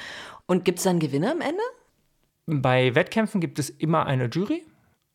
Und 0.47 0.65
gibt 0.65 0.79
es 0.79 0.85
dann 0.85 1.01
Gewinner 1.01 1.33
am 1.33 1.41
Ende? 1.41 1.63
Bei 2.47 2.95
Wettkämpfen 2.95 3.41
gibt 3.41 3.59
es 3.59 3.69
immer 3.69 4.07
eine 4.07 4.27
Jury, 4.27 4.65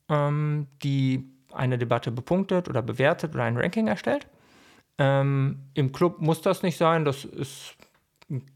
ähm, 0.10 0.68
die 0.84 1.26
eine 1.54 1.78
Debatte 1.78 2.12
bepunktet 2.12 2.68
oder 2.68 2.82
bewertet 2.82 3.34
oder 3.34 3.46
ein 3.46 3.58
Ranking 3.58 3.88
erstellt. 3.88 4.28
Ähm, 4.98 5.60
Im 5.74 5.92
Club 5.92 6.22
muss 6.22 6.42
das 6.42 6.64
nicht 6.64 6.78
sein, 6.78 7.06
das 7.06 7.26
ist 7.26 7.76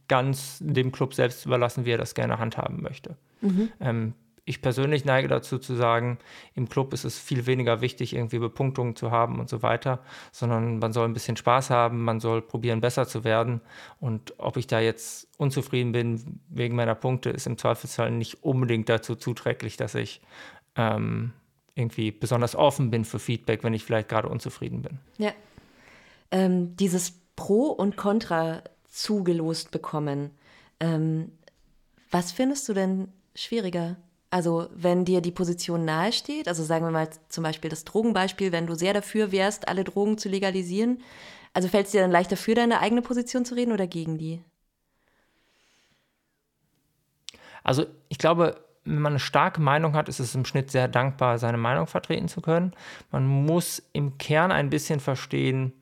ganz 0.08 0.60
dem 0.62 0.92
Club 0.92 1.14
selbst 1.14 1.46
überlassen, 1.46 1.86
wie 1.86 1.92
er 1.92 1.98
das 1.98 2.16
gerne 2.16 2.40
handhaben 2.40 2.82
möchte. 2.82 3.18
Mhm. 3.42 3.70
Ähm, 3.80 4.14
ich 4.48 4.62
persönlich 4.62 5.06
neige 5.06 5.28
dazu 5.28 5.58
zu 5.58 5.74
sagen, 5.74 6.20
im 6.54 6.70
Club 6.70 6.94
ist 6.94 7.04
es 7.04 7.18
viel 7.18 7.48
weniger 7.48 7.82
wichtig, 7.82 8.16
irgendwie 8.16 8.38
Bepunktungen 8.38 8.96
zu 8.96 9.10
haben 9.10 9.40
und 9.40 9.50
so 9.50 9.64
weiter, 9.64 10.00
sondern 10.32 10.78
man 10.78 10.94
soll 10.94 11.08
ein 11.08 11.14
bisschen 11.14 11.36
Spaß 11.36 11.72
haben, 11.72 12.04
man 12.04 12.20
soll 12.20 12.44
probieren, 12.44 12.80
besser 12.80 13.08
zu 13.08 13.24
werden. 13.24 13.62
Und 14.00 14.36
ob 14.38 14.58
ich 14.58 14.68
da 14.68 14.80
jetzt 14.80 15.28
unzufrieden 15.38 15.94
bin 15.94 16.40
wegen 16.50 16.76
meiner 16.76 16.94
Punkte, 16.94 17.32
ist 17.32 17.48
im 17.48 17.58
Zweifelsfall 17.58 18.12
nicht 18.12 18.44
unbedingt 18.44 18.88
dazu 18.88 19.16
zuträglich, 19.16 19.78
dass 19.78 19.96
ich 19.96 20.22
ähm, 20.76 21.34
irgendwie 21.74 22.12
besonders 22.12 22.56
offen 22.56 22.92
bin 22.92 23.04
für 23.04 23.20
Feedback, 23.20 23.64
wenn 23.64 23.74
ich 23.74 23.84
vielleicht 23.84 24.10
gerade 24.10 24.30
unzufrieden 24.30 24.84
bin. 24.84 25.00
Ja. 25.18 25.34
Ähm, 26.32 26.76
dieses 26.78 27.14
Pro 27.36 27.68
und 27.68 27.98
Contra 27.98 28.62
zugelost 28.90 29.72
bekommen. 29.72 30.32
Ähm, 30.80 31.32
was 32.12 32.32
findest 32.32 32.68
du 32.70 32.74
denn 32.74 33.10
schwieriger? 33.36 33.98
Also 34.32 34.68
wenn 34.74 35.06
dir 35.06 35.22
die 35.22 35.32
Position 35.32 35.86
nahesteht, 35.86 36.48
also 36.48 36.64
sagen 36.64 36.86
wir 36.86 36.92
mal 36.92 37.10
zum 37.30 37.44
Beispiel 37.44 37.70
das 37.70 37.84
Drogenbeispiel, 37.84 38.52
wenn 38.52 38.68
du 38.68 38.76
sehr 38.76 38.94
dafür 38.94 39.32
wärst, 39.32 39.68
alle 39.68 39.84
Drogen 39.84 40.18
zu 40.18 40.30
legalisieren, 40.30 41.02
also 41.54 41.70
fällt 41.70 41.86
es 41.86 41.92
dir 41.92 42.02
dann 42.02 42.12
leichter 42.12 42.36
für 42.36 42.54
deine 42.54 42.80
eigene 42.80 43.02
Position 43.02 43.46
zu 43.46 43.56
reden 43.56 43.72
oder 43.72 43.88
gegen 43.88 44.18
die? 44.18 44.42
Also 47.64 47.86
ich 48.10 48.18
glaube, 48.18 48.58
wenn 48.84 49.02
man 49.02 49.14
eine 49.14 49.20
starke 49.20 49.62
Meinung 49.62 49.94
hat, 49.94 50.10
ist 50.10 50.20
es 50.20 50.36
im 50.36 50.46
Schnitt 50.46 50.70
sehr 50.70 50.88
dankbar, 50.88 51.40
seine 51.40 51.58
Meinung 51.58 51.88
vertreten 51.88 52.28
zu 52.28 52.42
können. 52.42 52.74
Man 53.12 53.26
muss 53.26 53.82
im 53.94 54.18
Kern 54.18 54.52
ein 54.52 54.70
bisschen 54.70 55.00
verstehen, 55.00 55.74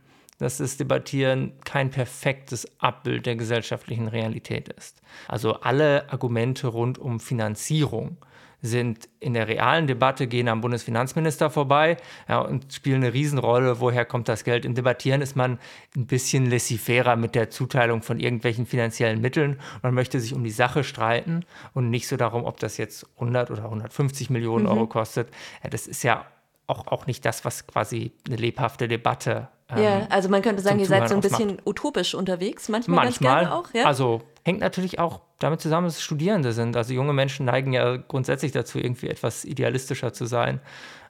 dass 0.44 0.58
das 0.58 0.76
Debattieren 0.76 1.54
kein 1.64 1.90
perfektes 1.90 2.68
Abbild 2.80 3.26
der 3.26 3.38
gesellschaftlichen 3.38 4.10
Realität 4.10 4.68
ist. 4.68 5.02
Also 5.30 5.54
alle 5.62 6.12
Argumente 6.12 6.68
rund 6.68 6.98
um 6.98 7.22
Finanzierung 7.22 8.18
sind 8.62 9.08
in 9.22 9.34
der 9.34 9.48
realen 9.48 9.88
Debatte, 9.88 10.28
gehen 10.28 10.50
am 10.50 10.60
Bundesfinanzminister 10.60 11.50
vorbei 11.50 11.98
ja, 12.28 12.40
und 12.40 12.74
spielen 12.74 13.04
eine 13.04 13.14
Riesenrolle, 13.14 13.80
woher 13.80 14.04
kommt 14.04 14.28
das 14.28 14.44
Geld. 14.44 14.66
Im 14.66 14.76
Debattieren 14.76 15.22
ist 15.22 15.36
man 15.36 15.60
ein 15.96 16.08
bisschen 16.08 16.50
laissez-faire 16.50 17.16
mit 17.16 17.36
der 17.36 17.50
Zuteilung 17.50 18.02
von 18.02 18.20
irgendwelchen 18.20 18.66
finanziellen 18.66 19.22
Mitteln. 19.22 19.62
Man 19.82 19.94
möchte 19.94 20.20
sich 20.20 20.34
um 20.34 20.44
die 20.44 20.50
Sache 20.50 20.84
streiten 20.84 21.46
und 21.74 21.90
nicht 21.90 22.08
so 22.08 22.18
darum, 22.18 22.44
ob 22.44 22.60
das 22.60 22.76
jetzt 22.76 23.06
100 23.16 23.50
oder 23.50 23.64
150 23.64 24.30
Millionen 24.30 24.66
mhm. 24.66 24.72
Euro 24.72 24.88
kostet. 24.88 25.30
Ja, 25.64 25.70
das 25.70 25.88
ist 25.88 26.04
ja 26.04 26.26
auch, 26.68 26.88
auch 26.88 27.06
nicht 27.08 27.26
das, 27.26 27.46
was 27.46 27.68
quasi 27.68 28.12
eine 28.28 28.38
lebhafte 28.38 28.88
Debatte 28.88 29.50
ähm, 29.70 29.84
ja, 29.84 30.08
also 30.10 30.30
man 30.30 30.42
könnte 30.42 30.62
sagen, 30.62 30.80
ihr 30.80 30.86
seid 30.86 31.10
so 31.10 31.16
ein 31.16 31.22
bisschen 31.22 31.52
ausmacht. 31.52 31.68
utopisch 31.68 32.16
unterwegs, 32.16 32.70
manchmal, 32.70 33.06
manchmal 33.06 33.48
auch. 33.48 33.74
Ja? 33.74 33.86
Also 33.86 34.22
hängt 34.44 34.60
natürlich 34.60 35.00
auch 35.00 35.22
damit 35.40 35.62
zusammen, 35.62 35.88
dass 35.88 35.96
es 35.96 36.02
Studierende 36.02 36.52
sind. 36.52 36.76
Also 36.76 36.94
junge 36.94 37.14
Menschen 37.14 37.46
neigen 37.46 37.74
ja 37.74 37.98
grundsätzlich 37.98 38.52
dazu, 38.52 38.78
irgendwie 38.78 39.08
etwas 39.08 39.46
idealistischer 39.46 40.14
zu 40.14 40.26
sein. 40.26 40.60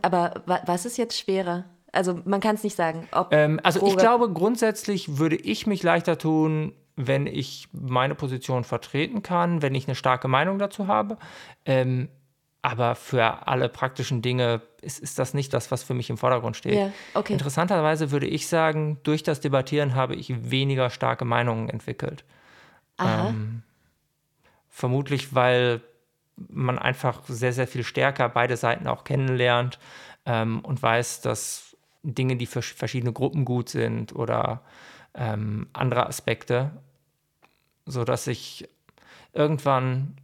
Aber 0.01 0.43
wa 0.45 0.62
was 0.65 0.86
ist 0.86 0.98
jetzt 0.98 1.17
schwerer? 1.17 1.65
Also 1.91 2.19
man 2.25 2.39
kann 2.39 2.55
es 2.55 2.63
nicht 2.63 2.75
sagen. 2.75 3.07
Ähm, 3.31 3.60
also 3.63 3.79
Droge 3.79 3.91
ich 3.91 3.98
glaube, 3.98 4.31
grundsätzlich 4.31 5.17
würde 5.17 5.36
ich 5.36 5.67
mich 5.67 5.83
leichter 5.83 6.17
tun, 6.17 6.74
wenn 6.95 7.27
ich 7.27 7.69
meine 7.72 8.15
Position 8.15 8.63
vertreten 8.63 9.24
kann, 9.24 9.62
wenn 9.62 9.75
ich 9.75 9.88
eine 9.88 9.95
starke 9.95 10.27
Meinung 10.27 10.60
dazu 10.60 10.88
habe. 10.88 11.17
Ähm, 11.65 12.10
aber 12.63 12.96
für 12.96 13.46
alle 13.46 13.67
praktischen 13.67 14.22
Dinge 14.22 14.62
ist, 14.82 15.00
ist 15.00 15.20
das 15.20 15.34
nicht 15.34 15.53
das, 15.53 15.70
was 15.70 15.84
für 15.84 15.93
mich 15.93 16.10
im 16.10 16.17
Vordergrund 16.17 16.55
steht. 16.55 16.75
Ja, 16.75 16.91
okay. 17.13 17.34
Interessanterweise 17.34 18.10
würde 18.12 18.25
ich 18.25 18.48
sagen, 18.48 19.00
durch 19.03 19.22
das 19.22 19.41
Debattieren 19.41 19.96
habe 19.96 20.15
ich 20.15 20.50
weniger 20.50 20.89
starke 20.89 21.25
Meinungen 21.25 21.67
entwickelt. 21.67 22.24
Ähm, 22.98 23.63
vermutlich, 24.70 25.36
weil 25.36 25.82
man 26.38 26.79
einfach 26.79 27.22
sehr, 27.27 27.51
sehr 27.51 27.67
viel 27.67 27.84
stärker 27.84 28.29
beide 28.29 28.55
Seiten 28.55 28.88
auch 28.88 29.03
kennenlernt 29.03 29.77
ähm, 30.25 30.62
und 30.62 30.82
weiß, 30.82 31.20
dass 31.20 31.75
Dinge, 32.01 32.38
die 32.38 32.46
für 32.46 32.62
verschiedene 32.62 33.12
Gruppen 33.12 33.43
gut 33.43 33.67
sind 33.67 34.15
oder 34.15 34.62
ähm, 35.15 35.67
andere 35.74 36.08
Aspekte, 36.08 36.72
sodass 37.86 38.27
ich 38.27 38.70
irgendwann 39.34 40.15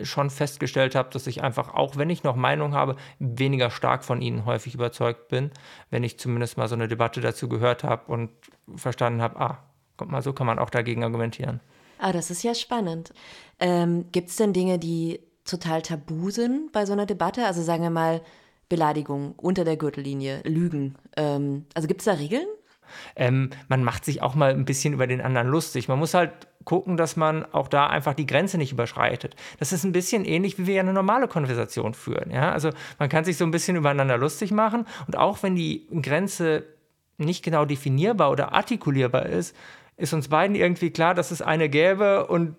schon 0.00 0.30
festgestellt 0.30 0.94
habe, 0.94 1.10
dass 1.12 1.26
ich 1.26 1.42
einfach, 1.42 1.74
auch 1.74 1.96
wenn 1.96 2.10
ich 2.10 2.22
noch 2.22 2.36
Meinung 2.36 2.74
habe, 2.74 2.96
weniger 3.18 3.70
stark 3.70 4.04
von 4.04 4.20
ihnen 4.20 4.44
häufig 4.44 4.74
überzeugt 4.74 5.28
bin, 5.28 5.50
wenn 5.90 6.04
ich 6.04 6.18
zumindest 6.18 6.56
mal 6.56 6.68
so 6.68 6.74
eine 6.74 6.88
Debatte 6.88 7.20
dazu 7.20 7.48
gehört 7.48 7.84
habe 7.84 8.10
und 8.10 8.30
verstanden 8.76 9.22
habe, 9.22 9.40
ah, 9.40 9.64
guck 9.96 10.10
mal, 10.10 10.22
so 10.22 10.32
kann 10.32 10.46
man 10.46 10.58
auch 10.58 10.70
dagegen 10.70 11.02
argumentieren. 11.02 11.60
Ah, 11.98 12.12
das 12.12 12.30
ist 12.30 12.42
ja 12.42 12.54
spannend. 12.54 13.12
Ähm, 13.58 14.06
Gibt 14.12 14.28
es 14.28 14.36
denn 14.36 14.52
Dinge, 14.52 14.78
die 14.78 15.20
total 15.44 15.82
tabu 15.82 16.30
sind 16.30 16.72
bei 16.72 16.86
so 16.86 16.92
einer 16.92 17.06
Debatte? 17.06 17.44
Also 17.44 17.62
sagen 17.62 17.82
wir 17.82 17.90
mal 17.90 18.20
Beleidigung 18.68 19.32
unter 19.36 19.64
der 19.64 19.76
Gürtellinie, 19.76 20.42
Lügen. 20.44 20.96
Ähm, 21.16 21.66
also 21.74 21.88
gibt 21.88 22.02
es 22.02 22.04
da 22.04 22.12
Regeln? 22.12 22.46
Ähm, 23.16 23.50
man 23.68 23.84
macht 23.84 24.04
sich 24.04 24.22
auch 24.22 24.34
mal 24.34 24.50
ein 24.50 24.64
bisschen 24.64 24.94
über 24.94 25.06
den 25.06 25.20
anderen 25.20 25.48
lustig. 25.48 25.88
Man 25.88 25.98
muss 25.98 26.14
halt 26.14 26.30
gucken, 26.64 26.96
dass 26.96 27.16
man 27.16 27.46
auch 27.52 27.68
da 27.68 27.86
einfach 27.86 28.14
die 28.14 28.26
Grenze 28.26 28.58
nicht 28.58 28.72
überschreitet. 28.72 29.36
Das 29.58 29.72
ist 29.72 29.84
ein 29.84 29.92
bisschen 29.92 30.24
ähnlich, 30.24 30.58
wie 30.58 30.66
wir 30.66 30.74
ja 30.74 30.82
eine 30.82 30.92
normale 30.92 31.26
Konversation 31.26 31.94
führen. 31.94 32.30
Ja? 32.30 32.52
Also 32.52 32.70
man 32.98 33.08
kann 33.08 33.24
sich 33.24 33.38
so 33.38 33.44
ein 33.44 33.50
bisschen 33.50 33.76
übereinander 33.76 34.18
lustig 34.18 34.50
machen 34.50 34.84
und 35.06 35.16
auch 35.16 35.42
wenn 35.42 35.56
die 35.56 35.86
Grenze 36.02 36.64
nicht 37.16 37.42
genau 37.42 37.64
definierbar 37.64 38.30
oder 38.30 38.52
artikulierbar 38.52 39.26
ist, 39.26 39.56
ist 39.96 40.12
uns 40.12 40.28
beiden 40.28 40.54
irgendwie 40.54 40.90
klar, 40.90 41.14
dass 41.14 41.30
es 41.30 41.42
eine 41.42 41.68
gäbe 41.68 42.26
und 42.26 42.54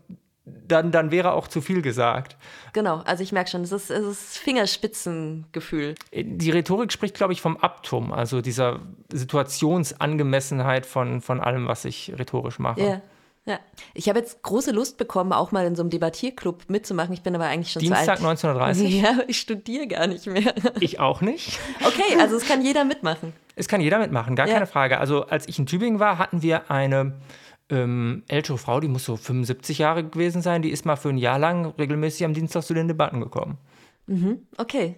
dann, 0.72 0.92
dann 0.92 1.12
wäre 1.12 1.34
auch 1.34 1.48
zu 1.48 1.62
viel 1.62 1.82
gesagt. 1.82 2.38
Genau, 2.74 3.02
also 3.06 3.24
ich 3.24 3.32
merke 3.32 3.50
schon, 3.50 3.62
es 3.62 3.72
ist, 3.72 3.90
es 3.90 4.06
ist 4.06 4.38
Fingerspitzengefühl. 4.38 5.96
Die 6.14 6.52
Rhetorik 6.52 6.92
spricht, 6.92 7.16
glaube 7.16 7.34
ich, 7.34 7.42
vom 7.42 7.58
Abtum, 7.58 8.12
also 8.12 8.42
dieser 8.42 8.80
Situationsangemessenheit 9.12 10.86
von, 10.86 11.22
von 11.22 11.40
allem, 11.40 11.68
was 11.68 11.86
ich 11.86 12.14
rhetorisch 12.18 12.60
mache. 12.60 12.82
Ja. 12.82 13.02
Ja. 13.50 13.60
Ich 13.96 14.08
habe 14.10 14.20
jetzt 14.20 14.44
große 14.44 14.72
Lust 14.72 14.98
bekommen, 14.98 15.34
auch 15.34 15.52
mal 15.52 15.66
in 15.66 15.76
so 15.76 15.82
einem 15.82 15.90
Debattierclub 15.90 16.70
mitzumachen. 16.70 17.14
Ich 17.14 17.24
bin 17.24 17.34
aber 17.34 17.46
eigentlich 17.46 17.72
schon 17.72 17.80
Dienstag 17.80 18.20
zu 18.20 18.26
alt. 18.28 18.40
1930? 18.40 18.94
Ja, 19.02 19.24
ich 19.28 19.40
studiere 19.40 19.88
gar 19.88 20.06
nicht 20.06 20.28
mehr. 20.28 20.54
Ich 20.80 21.00
auch 21.00 21.22
nicht. 21.22 21.58
Okay, 21.84 22.20
also 22.20 22.36
es 22.36 22.46
kann 22.48 22.62
jeder 22.62 22.84
mitmachen. 22.84 23.34
Es 23.56 23.68
kann 23.68 23.82
jeder 23.82 23.98
mitmachen, 23.98 24.36
gar 24.36 24.48
ja. 24.48 24.54
keine 24.54 24.68
Frage. 24.68 25.00
Also 25.00 25.26
als 25.26 25.48
ich 25.48 25.58
in 25.58 25.66
Tübingen 25.66 26.00
war, 26.00 26.20
hatten 26.20 26.44
wir 26.44 26.70
eine 26.70 27.14
ähm, 27.70 28.24
ältere 28.28 28.58
Frau, 28.58 28.80
die 28.80 28.88
muss 28.88 29.06
so 29.06 29.16
75 29.16 29.78
Jahre 29.78 30.04
gewesen 30.04 30.42
sein, 30.42 30.62
die 30.62 30.70
ist 30.70 30.86
mal 30.86 30.96
für 30.96 31.10
ein 31.10 31.18
Jahr 31.18 31.40
lang 31.40 31.66
regelmäßig 31.78 32.26
am 32.26 32.34
Dienstag 32.34 32.64
zu 32.64 32.74
den 32.74 32.88
Debatten 32.88 33.22
gekommen. 33.22 33.58
Mhm, 34.08 34.40
okay. 34.58 34.96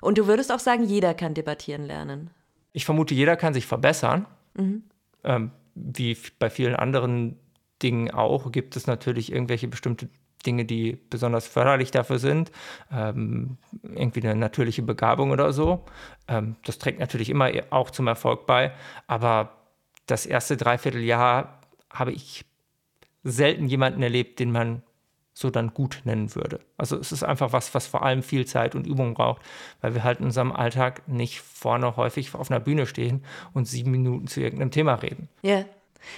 Und 0.00 0.18
du 0.18 0.26
würdest 0.26 0.52
auch 0.52 0.60
sagen, 0.60 0.84
jeder 0.84 1.14
kann 1.14 1.34
debattieren 1.34 1.84
lernen? 1.84 2.30
Ich 2.72 2.84
vermute, 2.84 3.14
jeder 3.14 3.36
kann 3.36 3.54
sich 3.54 3.66
verbessern. 3.66 4.26
Mhm. 4.54 4.84
Ähm, 5.24 5.50
wie 5.74 6.16
bei 6.38 6.50
vielen 6.50 6.76
anderen 6.76 7.36
Dingen 7.82 8.10
auch, 8.10 8.50
gibt 8.52 8.76
es 8.76 8.86
natürlich 8.86 9.32
irgendwelche 9.32 9.68
bestimmte 9.68 10.08
Dinge, 10.46 10.64
die 10.64 10.98
besonders 11.10 11.48
förderlich 11.48 11.90
dafür 11.90 12.18
sind, 12.18 12.52
ähm, 12.92 13.58
irgendwie 13.82 14.22
eine 14.22 14.36
natürliche 14.36 14.82
Begabung 14.82 15.32
oder 15.32 15.52
so. 15.52 15.84
Ähm, 16.28 16.56
das 16.64 16.78
trägt 16.78 17.00
natürlich 17.00 17.30
immer 17.30 17.50
auch 17.70 17.90
zum 17.90 18.06
Erfolg 18.06 18.46
bei, 18.46 18.72
aber 19.08 19.56
das 20.06 20.26
erste 20.26 20.56
Dreivierteljahr 20.56 21.57
habe 21.90 22.12
ich 22.12 22.44
selten 23.24 23.66
jemanden 23.66 24.02
erlebt, 24.02 24.38
den 24.38 24.52
man 24.52 24.82
so 25.38 25.50
dann 25.50 25.72
gut 25.72 26.00
nennen 26.04 26.34
würde. 26.34 26.60
Also 26.76 26.96
es 26.96 27.12
ist 27.12 27.22
einfach 27.22 27.52
was, 27.52 27.72
was 27.72 27.86
vor 27.86 28.02
allem 28.02 28.22
viel 28.22 28.44
Zeit 28.44 28.74
und 28.74 28.86
Übung 28.86 29.14
braucht, 29.14 29.40
weil 29.80 29.94
wir 29.94 30.02
halt 30.02 30.18
in 30.18 30.26
unserem 30.26 30.50
Alltag 30.50 31.06
nicht 31.06 31.40
vorne 31.40 31.96
häufig 31.96 32.34
auf 32.34 32.50
einer 32.50 32.58
Bühne 32.58 32.86
stehen 32.86 33.24
und 33.54 33.68
sieben 33.68 33.92
Minuten 33.92 34.26
zu 34.26 34.40
irgendeinem 34.40 34.72
Thema 34.72 34.94
reden. 34.94 35.28
Ja. 35.42 35.64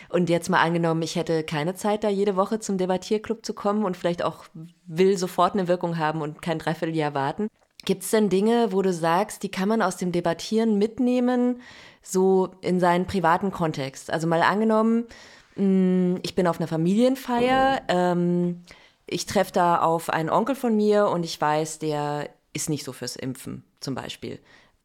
Und 0.09 0.31
jetzt 0.31 0.49
mal 0.49 0.61
angenommen, 0.61 1.03
ich 1.03 1.17
hätte 1.17 1.43
keine 1.43 1.75
Zeit, 1.75 2.05
da 2.05 2.09
jede 2.09 2.37
Woche 2.37 2.61
zum 2.61 2.79
Debattierclub 2.79 3.45
zu 3.45 3.55
kommen 3.55 3.85
und 3.85 3.97
vielleicht 3.97 4.23
auch 4.23 4.45
will 4.87 5.17
sofort 5.19 5.55
eine 5.55 5.69
Wirkung 5.69 5.99
haben 5.99 6.23
und 6.23 6.43
kein 6.43 6.59
Dreivierteljahr 6.59 7.15
warten. 7.15 7.49
Gibt 7.85 8.03
es 8.03 8.11
denn 8.11 8.29
Dinge, 8.29 8.73
wo 8.73 8.83
du 8.83 8.93
sagst, 8.93 9.43
die 9.43 9.51
kann 9.51 9.69
man 9.69 9.83
aus 9.83 9.97
dem 9.97 10.13
Debattieren 10.13 10.79
mitnehmen, 10.79 11.61
so 12.03 12.51
in 12.61 12.79
seinen 12.79 13.07
privaten 13.07 13.51
Kontext? 13.51 14.11
Also 14.11 14.27
mal 14.27 14.43
angenommen, 14.43 15.07
Mm, 15.07 15.40
ich 15.57 16.35
bin 16.35 16.47
auf 16.47 16.59
einer 16.59 16.69
Familienfeier. 16.69 17.83
Ähm, 17.89 18.63
ich 19.07 19.27
treffe 19.27 19.53
da 19.53 19.81
auf 19.81 20.09
einen 20.09 20.31
Onkel 20.31 20.55
von 20.55 20.77
mir 20.77 21.09
und 21.09 21.25
ich 21.25 21.41
weiß, 21.41 21.81
der 21.81 22.31
ist 22.53 22.71
nicht 22.71 22.85
so 22.85 22.93
fürs 22.93 23.17
Impfen, 23.17 23.65
zum 23.81 23.95
Beispiel. 23.95 24.41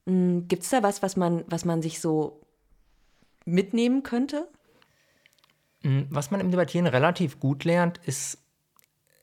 Mm, 0.05 0.41
Gibt 0.47 0.63
es 0.63 0.69
da 0.69 0.83
was, 0.83 1.01
was 1.01 1.15
man, 1.15 1.43
was 1.47 1.65
man 1.65 1.81
sich 1.81 1.99
so 1.99 2.41
mitnehmen 3.45 4.03
könnte? 4.03 4.47
Mm, 5.83 6.03
was 6.09 6.31
man 6.31 6.41
im 6.41 6.51
Debattieren 6.51 6.87
relativ 6.87 7.39
gut 7.39 7.63
lernt, 7.63 7.99
ist 8.05 8.39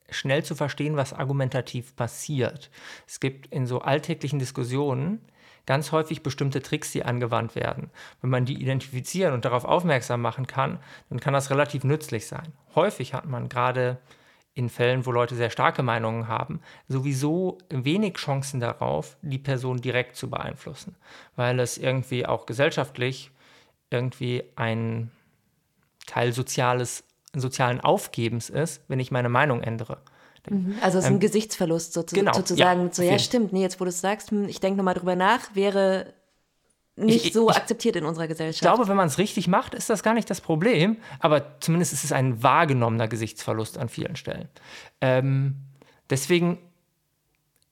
schnell 0.09 0.43
zu 0.43 0.55
verstehen, 0.55 0.95
was 0.95 1.13
argumentativ 1.13 1.95
passiert. 1.95 2.69
Es 3.07 3.19
gibt 3.19 3.47
in 3.47 3.67
so 3.67 3.79
alltäglichen 3.79 4.39
Diskussionen 4.39 5.19
ganz 5.65 5.91
häufig 5.91 6.23
bestimmte 6.23 6.61
Tricks, 6.61 6.91
die 6.91 7.03
angewandt 7.03 7.55
werden. 7.55 7.89
Wenn 8.21 8.29
man 8.29 8.45
die 8.45 8.61
identifizieren 8.61 9.33
und 9.33 9.45
darauf 9.45 9.65
aufmerksam 9.65 10.21
machen 10.21 10.47
kann, 10.47 10.79
dann 11.09 11.19
kann 11.19 11.33
das 11.33 11.49
relativ 11.49 11.83
nützlich 11.83 12.27
sein. 12.27 12.53
Häufig 12.75 13.13
hat 13.13 13.25
man 13.25 13.49
gerade 13.49 13.97
in 14.55 14.69
Fällen, 14.69 15.05
wo 15.05 15.11
Leute 15.11 15.35
sehr 15.35 15.49
starke 15.49 15.81
Meinungen 15.81 16.27
haben, 16.27 16.61
sowieso 16.87 17.57
wenig 17.69 18.15
Chancen 18.15 18.59
darauf, 18.59 19.17
die 19.21 19.39
Person 19.39 19.81
direkt 19.81 20.15
zu 20.15 20.29
beeinflussen, 20.29 20.95
weil 21.35 21.59
es 21.59 21.77
irgendwie 21.77 22.25
auch 22.25 22.45
gesellschaftlich 22.45 23.31
irgendwie 23.89 24.43
ein 24.55 25.11
Teil 26.05 26.33
soziales, 26.33 27.03
sozialen 27.33 27.81
Aufgebens 27.81 28.49
ist, 28.49 28.83
wenn 28.87 28.99
ich 28.99 29.11
meine 29.11 29.29
Meinung 29.29 29.61
ändere. 29.61 29.99
Mhm. 30.49 30.75
Also 30.81 30.97
es 30.97 31.05
ist 31.05 31.09
ein 31.09 31.15
ähm, 31.15 31.19
Gesichtsverlust 31.19 31.93
sozusagen. 31.93 32.25
Genau, 32.25 32.37
sozusagen. 32.37 32.87
Ja, 32.87 32.93
so, 32.93 33.03
ja, 33.03 33.19
stimmt. 33.19 33.53
Nee, 33.53 33.61
jetzt 33.61 33.79
wo 33.79 33.85
du 33.85 33.89
es 33.89 34.01
sagst, 34.01 34.31
hm, 34.31 34.47
ich 34.47 34.59
denke 34.59 34.77
nochmal 34.77 34.93
drüber 34.93 35.15
nach, 35.15 35.55
wäre 35.55 36.13
nicht 36.95 37.25
ich, 37.25 37.33
so 37.33 37.49
ich, 37.49 37.55
akzeptiert 37.55 37.95
in 37.95 38.05
unserer 38.05 38.27
Gesellschaft. 38.27 38.55
Ich 38.55 38.61
glaube, 38.61 38.87
wenn 38.87 38.97
man 38.97 39.07
es 39.07 39.17
richtig 39.17 39.47
macht, 39.47 39.73
ist 39.73 39.89
das 39.89 40.03
gar 40.03 40.13
nicht 40.13 40.29
das 40.29 40.41
Problem. 40.41 40.97
Aber 41.19 41.59
zumindest 41.59 41.93
ist 41.93 42.03
es 42.03 42.11
ein 42.11 42.43
wahrgenommener 42.43 43.07
Gesichtsverlust 43.07 43.77
an 43.77 43.89
vielen 43.89 44.15
Stellen. 44.15 44.49
Ähm, 45.01 45.55
deswegen, 46.09 46.59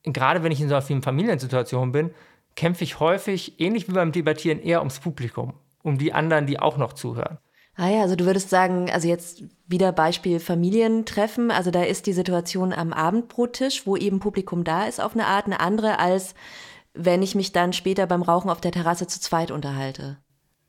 gerade 0.03 0.43
wenn 0.43 0.51
ich 0.51 0.62
in 0.62 0.69
so 0.69 0.75
einer 0.75 1.01
Familiensituation 1.01 1.91
bin, 1.91 2.12
kämpfe 2.55 2.84
ich 2.84 2.99
häufig, 2.99 3.60
ähnlich 3.60 3.88
wie 3.88 3.93
beim 3.93 4.12
Debattieren, 4.12 4.60
eher 4.60 4.79
ums 4.79 4.99
Publikum, 4.99 5.53
um 5.84 5.97
die 5.97 6.13
anderen, 6.13 6.47
die 6.47 6.60
auch 6.60 6.77
noch 6.77 6.93
zuhören. 6.93 7.38
Ah 7.82 7.89
ja, 7.89 8.02
also 8.02 8.15
du 8.15 8.28
würdest 8.28 8.52
sagen, 8.52 8.91
also 8.91 9.08
jetzt 9.08 9.41
wieder 9.65 9.91
Beispiel 9.91 10.39
Familientreffen, 10.39 11.50
also 11.50 11.72
da 11.72 11.82
ist 11.82 12.06
die 12.06 12.13
Situation 12.13 12.74
am 12.74 12.94
Abendbrottisch, 12.94 13.88
wo 13.88 13.98
eben 13.98 14.20
Publikum 14.20 14.63
da 14.63 14.86
ist, 14.86 15.02
auf 15.02 15.13
eine 15.15 15.26
Art 15.26 15.48
eine 15.48 15.60
andere, 15.60 15.98
als 15.98 16.36
wenn 16.94 17.24
ich 17.24 17.34
mich 17.34 17.54
dann 17.54 17.74
später 17.74 18.06
beim 18.06 18.22
Rauchen 18.22 18.52
auf 18.52 18.62
der 18.62 18.72
Terrasse 18.72 19.08
zu 19.08 19.20
zweit 19.20 19.50
unterhalte. 19.50 20.20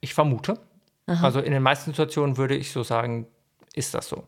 Ich 0.01 0.15
vermute. 0.15 0.59
Aha. 1.07 1.23
Also 1.23 1.41
in 1.41 1.53
den 1.53 1.63
meisten 1.63 1.91
Situationen 1.91 2.39
würde 2.39 2.57
ich 2.57 2.73
so 2.73 2.83
sagen, 2.83 3.27
ist 3.75 3.93
das 3.93 4.09
so. 4.09 4.25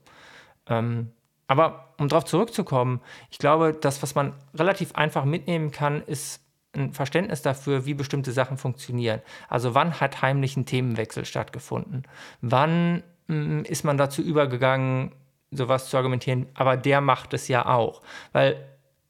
Ähm, 0.69 1.11
aber 1.47 1.95
um 1.97 2.11
darauf 2.11 2.27
zurückzukommen, 2.27 3.01
ich 3.31 3.39
glaube, 3.39 3.73
das, 3.73 4.03
was 4.03 4.15
man 4.15 4.35
relativ 4.55 4.95
einfach 4.95 5.25
mitnehmen 5.25 5.71
kann, 5.71 6.03
ist 6.03 6.44
ein 6.77 6.93
Verständnis 6.93 7.43
dafür, 7.43 7.87
wie 7.87 7.95
bestimmte 7.95 8.33
Sachen 8.33 8.57
funktionieren. 8.57 9.21
Also 9.49 9.75
wann 9.75 10.01
hat 10.01 10.23
heimlich 10.23 10.57
ein 10.57 10.67
Themenwechsel 10.67 11.25
stattgefunden? 11.25 12.05
Wann 12.41 13.03
mh, 13.29 13.37
mm, 13.37 13.65
ist 13.65 13.85
man 13.85 13.99
dazu 13.99 14.23
übergegangen, 14.23 15.13
sowas 15.51 15.89
zu 15.89 15.97
argumentieren, 15.97 16.47
aber 16.55 16.77
der 16.77 17.01
macht 17.01 17.35
es 17.35 17.49
ja 17.49 17.67
auch. 17.67 18.03
Weil 18.33 18.57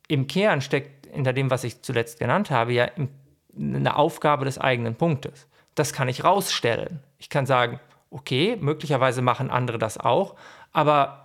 im 0.09 0.27
Kern 0.27 0.61
steckt 0.61 1.07
hinter 1.07 1.33
dem, 1.33 1.51
was 1.51 1.65
ich 1.65 1.83
zuletzt 1.83 2.19
genannt 2.19 2.51
habe, 2.51 2.73
ja 2.73 2.89
eine 3.57 3.97
Aufgabe 3.97 4.45
des 4.45 4.59
eigenen 4.59 4.97
Punktes. 4.97 5.47
Das 5.75 5.93
kann 5.93 6.09
ich 6.09 6.25
rausstellen. 6.25 7.01
Ich 7.19 7.31
kann 7.31 7.47
sagen, 7.47 7.81
okay, 8.11 8.57
möglicherweise 8.61 9.23
machen 9.23 9.51
andere 9.51 9.79
das 9.79 9.99
auch, 9.99 10.35
aber 10.73 11.25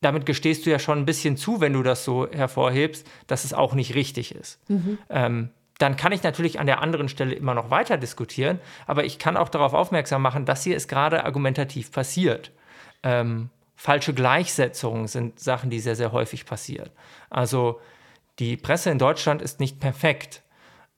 damit 0.00 0.24
gestehst 0.24 0.64
du 0.64 0.70
ja 0.70 0.78
schon 0.78 0.98
ein 0.98 1.04
bisschen 1.04 1.36
zu, 1.36 1.60
wenn 1.60 1.74
du 1.74 1.82
das 1.82 2.04
so 2.04 2.28
hervorhebst, 2.30 3.06
dass 3.26 3.44
es 3.44 3.52
auch 3.52 3.74
nicht 3.74 3.94
richtig 3.94 4.34
ist. 4.34 4.58
Mhm. 4.70 4.98
Ähm, 5.10 5.50
dann 5.80 5.96
kann 5.96 6.12
ich 6.12 6.22
natürlich 6.22 6.60
an 6.60 6.66
der 6.66 6.82
anderen 6.82 7.08
Stelle 7.08 7.34
immer 7.34 7.54
noch 7.54 7.70
weiter 7.70 7.96
diskutieren, 7.96 8.60
aber 8.86 9.04
ich 9.04 9.18
kann 9.18 9.38
auch 9.38 9.48
darauf 9.48 9.72
aufmerksam 9.72 10.20
machen, 10.20 10.44
dass 10.44 10.62
hier 10.62 10.76
ist 10.76 10.88
gerade 10.88 11.24
argumentativ 11.24 11.90
passiert. 11.90 12.52
Ähm, 13.02 13.48
falsche 13.76 14.12
Gleichsetzungen 14.12 15.08
sind 15.08 15.40
Sachen, 15.40 15.70
die 15.70 15.80
sehr, 15.80 15.96
sehr 15.96 16.12
häufig 16.12 16.44
passieren. 16.44 16.90
Also 17.30 17.80
die 18.38 18.58
Presse 18.58 18.90
in 18.90 18.98
Deutschland 18.98 19.40
ist 19.40 19.58
nicht 19.58 19.80
perfekt. 19.80 20.42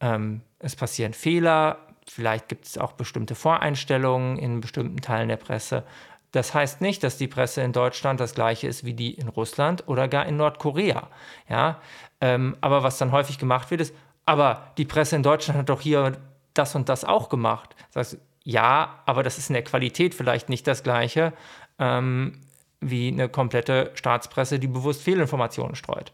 Ähm, 0.01 0.40
es 0.59 0.75
passieren 0.75 1.14
Fehler, 1.14 1.79
vielleicht 2.09 2.49
gibt 2.49 2.66
es 2.66 2.77
auch 2.77 2.92
bestimmte 2.92 3.37
Voreinstellungen 3.37 4.37
in 4.37 4.61
bestimmten 4.61 4.97
Teilen 4.97 5.29
der 5.29 5.37
Presse. 5.37 5.85
Das 6.33 6.55
heißt 6.55 6.81
nicht, 6.81 7.05
dass 7.05 7.18
die 7.18 7.29
Presse 7.29 7.62
in 7.62 7.73
Deutschland 7.73 8.18
das 8.18 8.35
gleiche 8.35 8.66
ist 8.66 8.85
wie 8.85 8.95
die 8.95 9.14
in 9.14 9.29
Russland 9.29 9.87
oder 9.87 10.09
gar 10.09 10.27
in 10.27 10.37
Nordkorea. 10.37 11.09
Ja? 11.49 11.81
Ähm, 12.21 12.57
aber 12.61 12.83
was 12.83 12.99
dann 12.99 13.12
häufig 13.12 13.38
gemacht 13.38 13.71
wird, 13.71 13.83
ist, 13.83 13.95
aber 14.27 14.73
die 14.79 14.85
Presse 14.85 15.17
in 15.17 15.23
Deutschland 15.23 15.59
hat 15.59 15.69
doch 15.69 15.81
hier 15.81 16.13
das 16.55 16.75
und 16.75 16.89
das 16.89 17.05
auch 17.05 17.29
gemacht. 17.29 17.75
Das 17.93 18.13
heißt, 18.13 18.21
ja, 18.45 19.03
aber 19.07 19.23
das 19.23 19.39
ist 19.39 19.51
in 19.51 19.55
der 19.55 19.65
Qualität 19.65 20.15
vielleicht 20.15 20.49
nicht 20.49 20.67
das 20.67 20.83
gleiche 20.83 21.33
ähm, 21.79 22.41
wie 22.81 23.09
eine 23.09 23.29
komplette 23.29 23.93
Staatspresse, 23.95 24.59
die 24.59 24.67
bewusst 24.67 25.03
Fehlinformationen 25.03 25.77
streut. 25.77 26.13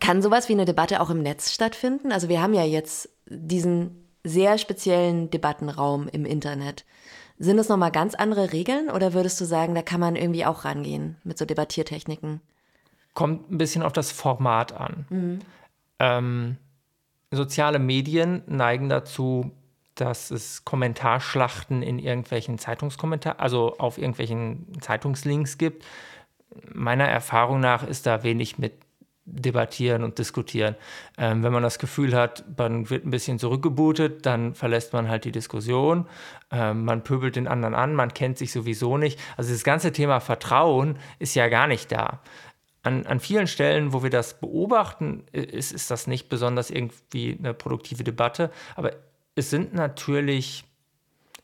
Kann 0.00 0.20
sowas 0.20 0.48
wie 0.48 0.52
eine 0.54 0.64
Debatte 0.64 1.00
auch 1.00 1.10
im 1.10 1.22
Netz 1.22 1.52
stattfinden? 1.52 2.10
Also 2.10 2.28
wir 2.28 2.42
haben 2.42 2.54
ja 2.54 2.64
jetzt 2.64 3.08
diesen 3.26 4.04
sehr 4.24 4.58
speziellen 4.58 5.30
Debattenraum 5.30 6.08
im 6.08 6.24
Internet. 6.24 6.84
Sind 7.38 7.58
es 7.58 7.68
nochmal 7.68 7.92
ganz 7.92 8.14
andere 8.14 8.52
Regeln 8.52 8.90
oder 8.90 9.12
würdest 9.12 9.40
du 9.40 9.44
sagen, 9.44 9.74
da 9.74 9.82
kann 9.82 10.00
man 10.00 10.16
irgendwie 10.16 10.44
auch 10.44 10.64
rangehen 10.64 11.16
mit 11.22 11.38
so 11.38 11.44
Debattiertechniken? 11.44 12.40
Kommt 13.14 13.50
ein 13.50 13.58
bisschen 13.58 13.82
auf 13.82 13.92
das 13.92 14.10
Format 14.10 14.72
an. 14.72 15.06
Mhm. 15.08 15.38
Ähm, 15.98 16.56
soziale 17.30 17.78
Medien 17.78 18.42
neigen 18.46 18.88
dazu, 18.88 19.52
dass 19.94 20.30
es 20.30 20.64
Kommentarschlachten 20.64 21.82
in 21.82 21.98
irgendwelchen 21.98 22.58
Zeitungskommentaren, 22.58 23.38
also 23.38 23.78
auf 23.78 23.98
irgendwelchen 23.98 24.66
Zeitungslinks 24.80 25.58
gibt. 25.58 25.84
Meiner 26.72 27.08
Erfahrung 27.08 27.60
nach 27.60 27.82
ist 27.82 28.06
da 28.06 28.22
wenig 28.22 28.58
mit 28.58 28.74
debattieren 29.26 30.04
und 30.04 30.18
diskutieren. 30.18 30.76
Ähm, 31.18 31.42
wenn 31.42 31.52
man 31.52 31.64
das 31.64 31.80
Gefühl 31.80 32.14
hat, 32.14 32.44
man 32.56 32.88
wird 32.88 33.04
ein 33.04 33.10
bisschen 33.10 33.40
zurückgebootet, 33.40 34.24
dann 34.24 34.54
verlässt 34.54 34.92
man 34.92 35.08
halt 35.08 35.24
die 35.24 35.32
Diskussion, 35.32 36.06
ähm, 36.52 36.84
man 36.84 37.02
pöbelt 37.02 37.34
den 37.34 37.48
anderen 37.48 37.74
an, 37.74 37.94
man 37.94 38.14
kennt 38.14 38.38
sich 38.38 38.52
sowieso 38.52 38.96
nicht. 38.96 39.18
Also 39.36 39.52
das 39.52 39.64
ganze 39.64 39.90
Thema 39.90 40.20
Vertrauen 40.20 40.96
ist 41.18 41.34
ja 41.34 41.48
gar 41.48 41.66
nicht 41.66 41.90
da. 41.90 42.20
An, 42.86 43.04
an 43.06 43.20
vielen 43.20 43.48
Stellen, 43.48 43.92
wo 43.92 44.02
wir 44.02 44.10
das 44.10 44.38
beobachten, 44.38 45.24
ist, 45.32 45.72
ist 45.72 45.90
das 45.90 46.06
nicht 46.06 46.28
besonders 46.28 46.70
irgendwie 46.70 47.36
eine 47.38 47.52
produktive 47.52 48.04
Debatte. 48.04 48.50
Aber 48.76 48.92
es 49.34 49.50
sind 49.50 49.74
natürlich 49.74 50.64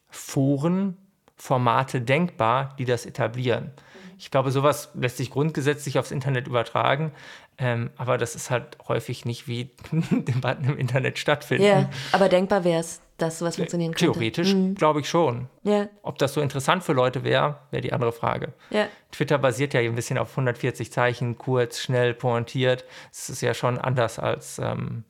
Foren, 0.08 0.96
Formate 1.36 2.00
denkbar, 2.00 2.76
die 2.78 2.84
das 2.84 3.06
etablieren. 3.06 3.72
Ich 4.18 4.30
glaube, 4.30 4.52
sowas 4.52 4.90
lässt 4.94 5.16
sich 5.16 5.30
grundgesetzlich 5.30 5.98
aufs 5.98 6.12
Internet 6.12 6.46
übertragen, 6.46 7.10
ähm, 7.58 7.90
aber 7.96 8.18
das 8.18 8.36
ist 8.36 8.50
halt 8.50 8.78
häufig 8.86 9.24
nicht, 9.24 9.48
wie 9.48 9.70
Debatten 9.90 10.64
im 10.64 10.78
Internet 10.78 11.18
stattfinden. 11.18 11.64
Ja, 11.64 11.90
aber 12.12 12.28
denkbar 12.28 12.62
wäre 12.62 12.80
es, 12.80 13.00
dass 13.22 13.38
sowas 13.38 13.56
funktionieren 13.56 13.94
könnte. 13.94 14.12
Theoretisch 14.12 14.52
mhm. 14.52 14.74
glaube 14.74 15.00
ich 15.00 15.08
schon. 15.08 15.48
Ja. 15.62 15.88
Ob 16.02 16.18
das 16.18 16.34
so 16.34 16.40
interessant 16.40 16.82
für 16.82 16.92
Leute 16.92 17.24
wäre, 17.24 17.60
wäre 17.70 17.80
die 17.80 17.92
andere 17.92 18.12
Frage. 18.12 18.52
Ja. 18.70 18.88
Twitter 19.12 19.38
basiert 19.38 19.74
ja 19.74 19.80
ein 19.80 19.94
bisschen 19.94 20.18
auf 20.18 20.30
140 20.30 20.92
Zeichen, 20.92 21.38
kurz, 21.38 21.78
schnell, 21.78 22.14
pointiert. 22.14 22.84
Das 23.10 23.30
ist 23.30 23.40
ja 23.40 23.54
schon 23.54 23.78
anders 23.78 24.18
als 24.18 24.58
ähm, 24.58 25.04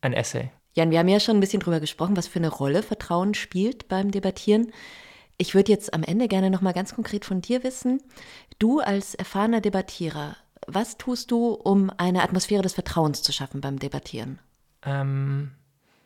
ein 0.00 0.12
Essay. 0.12 0.50
Jan, 0.74 0.90
wir 0.90 0.98
haben 0.98 1.08
ja 1.08 1.20
schon 1.20 1.36
ein 1.36 1.40
bisschen 1.40 1.60
drüber 1.60 1.80
gesprochen, 1.80 2.16
was 2.16 2.28
für 2.28 2.38
eine 2.38 2.50
Rolle 2.50 2.82
Vertrauen 2.82 3.34
spielt 3.34 3.88
beim 3.88 4.10
Debattieren. 4.10 4.72
Ich 5.36 5.54
würde 5.54 5.72
jetzt 5.72 5.94
am 5.94 6.02
Ende 6.02 6.28
gerne 6.28 6.50
noch 6.50 6.60
mal 6.60 6.72
ganz 6.72 6.94
konkret 6.94 7.24
von 7.24 7.40
dir 7.40 7.62
wissen. 7.64 8.02
Du 8.58 8.80
als 8.80 9.14
erfahrener 9.14 9.60
Debattierer, 9.60 10.36
was 10.66 10.96
tust 10.98 11.30
du, 11.30 11.52
um 11.52 11.90
eine 11.96 12.22
Atmosphäre 12.22 12.62
des 12.62 12.74
Vertrauens 12.74 13.22
zu 13.22 13.32
schaffen 13.32 13.60
beim 13.60 13.78
Debattieren? 13.78 14.38
Ähm, 14.82 15.52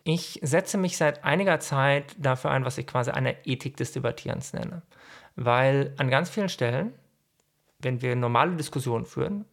ich 0.03 0.39
setze 0.41 0.77
mich 0.77 0.97
seit 0.97 1.23
einiger 1.23 1.59
Zeit 1.59 2.15
dafür 2.17 2.51
ein, 2.51 2.65
was 2.65 2.77
ich 2.77 2.87
quasi 2.87 3.11
eine 3.11 3.45
Ethik 3.45 3.77
des 3.77 3.93
Debattierens 3.93 4.53
nenne. 4.53 4.81
Weil 5.35 5.93
an 5.97 6.09
ganz 6.09 6.29
vielen 6.29 6.49
Stellen, 6.49 6.93
wenn 7.79 8.01
wir 8.01 8.15
normale 8.15 8.55
Diskussionen 8.55 9.05
führen, 9.05 9.45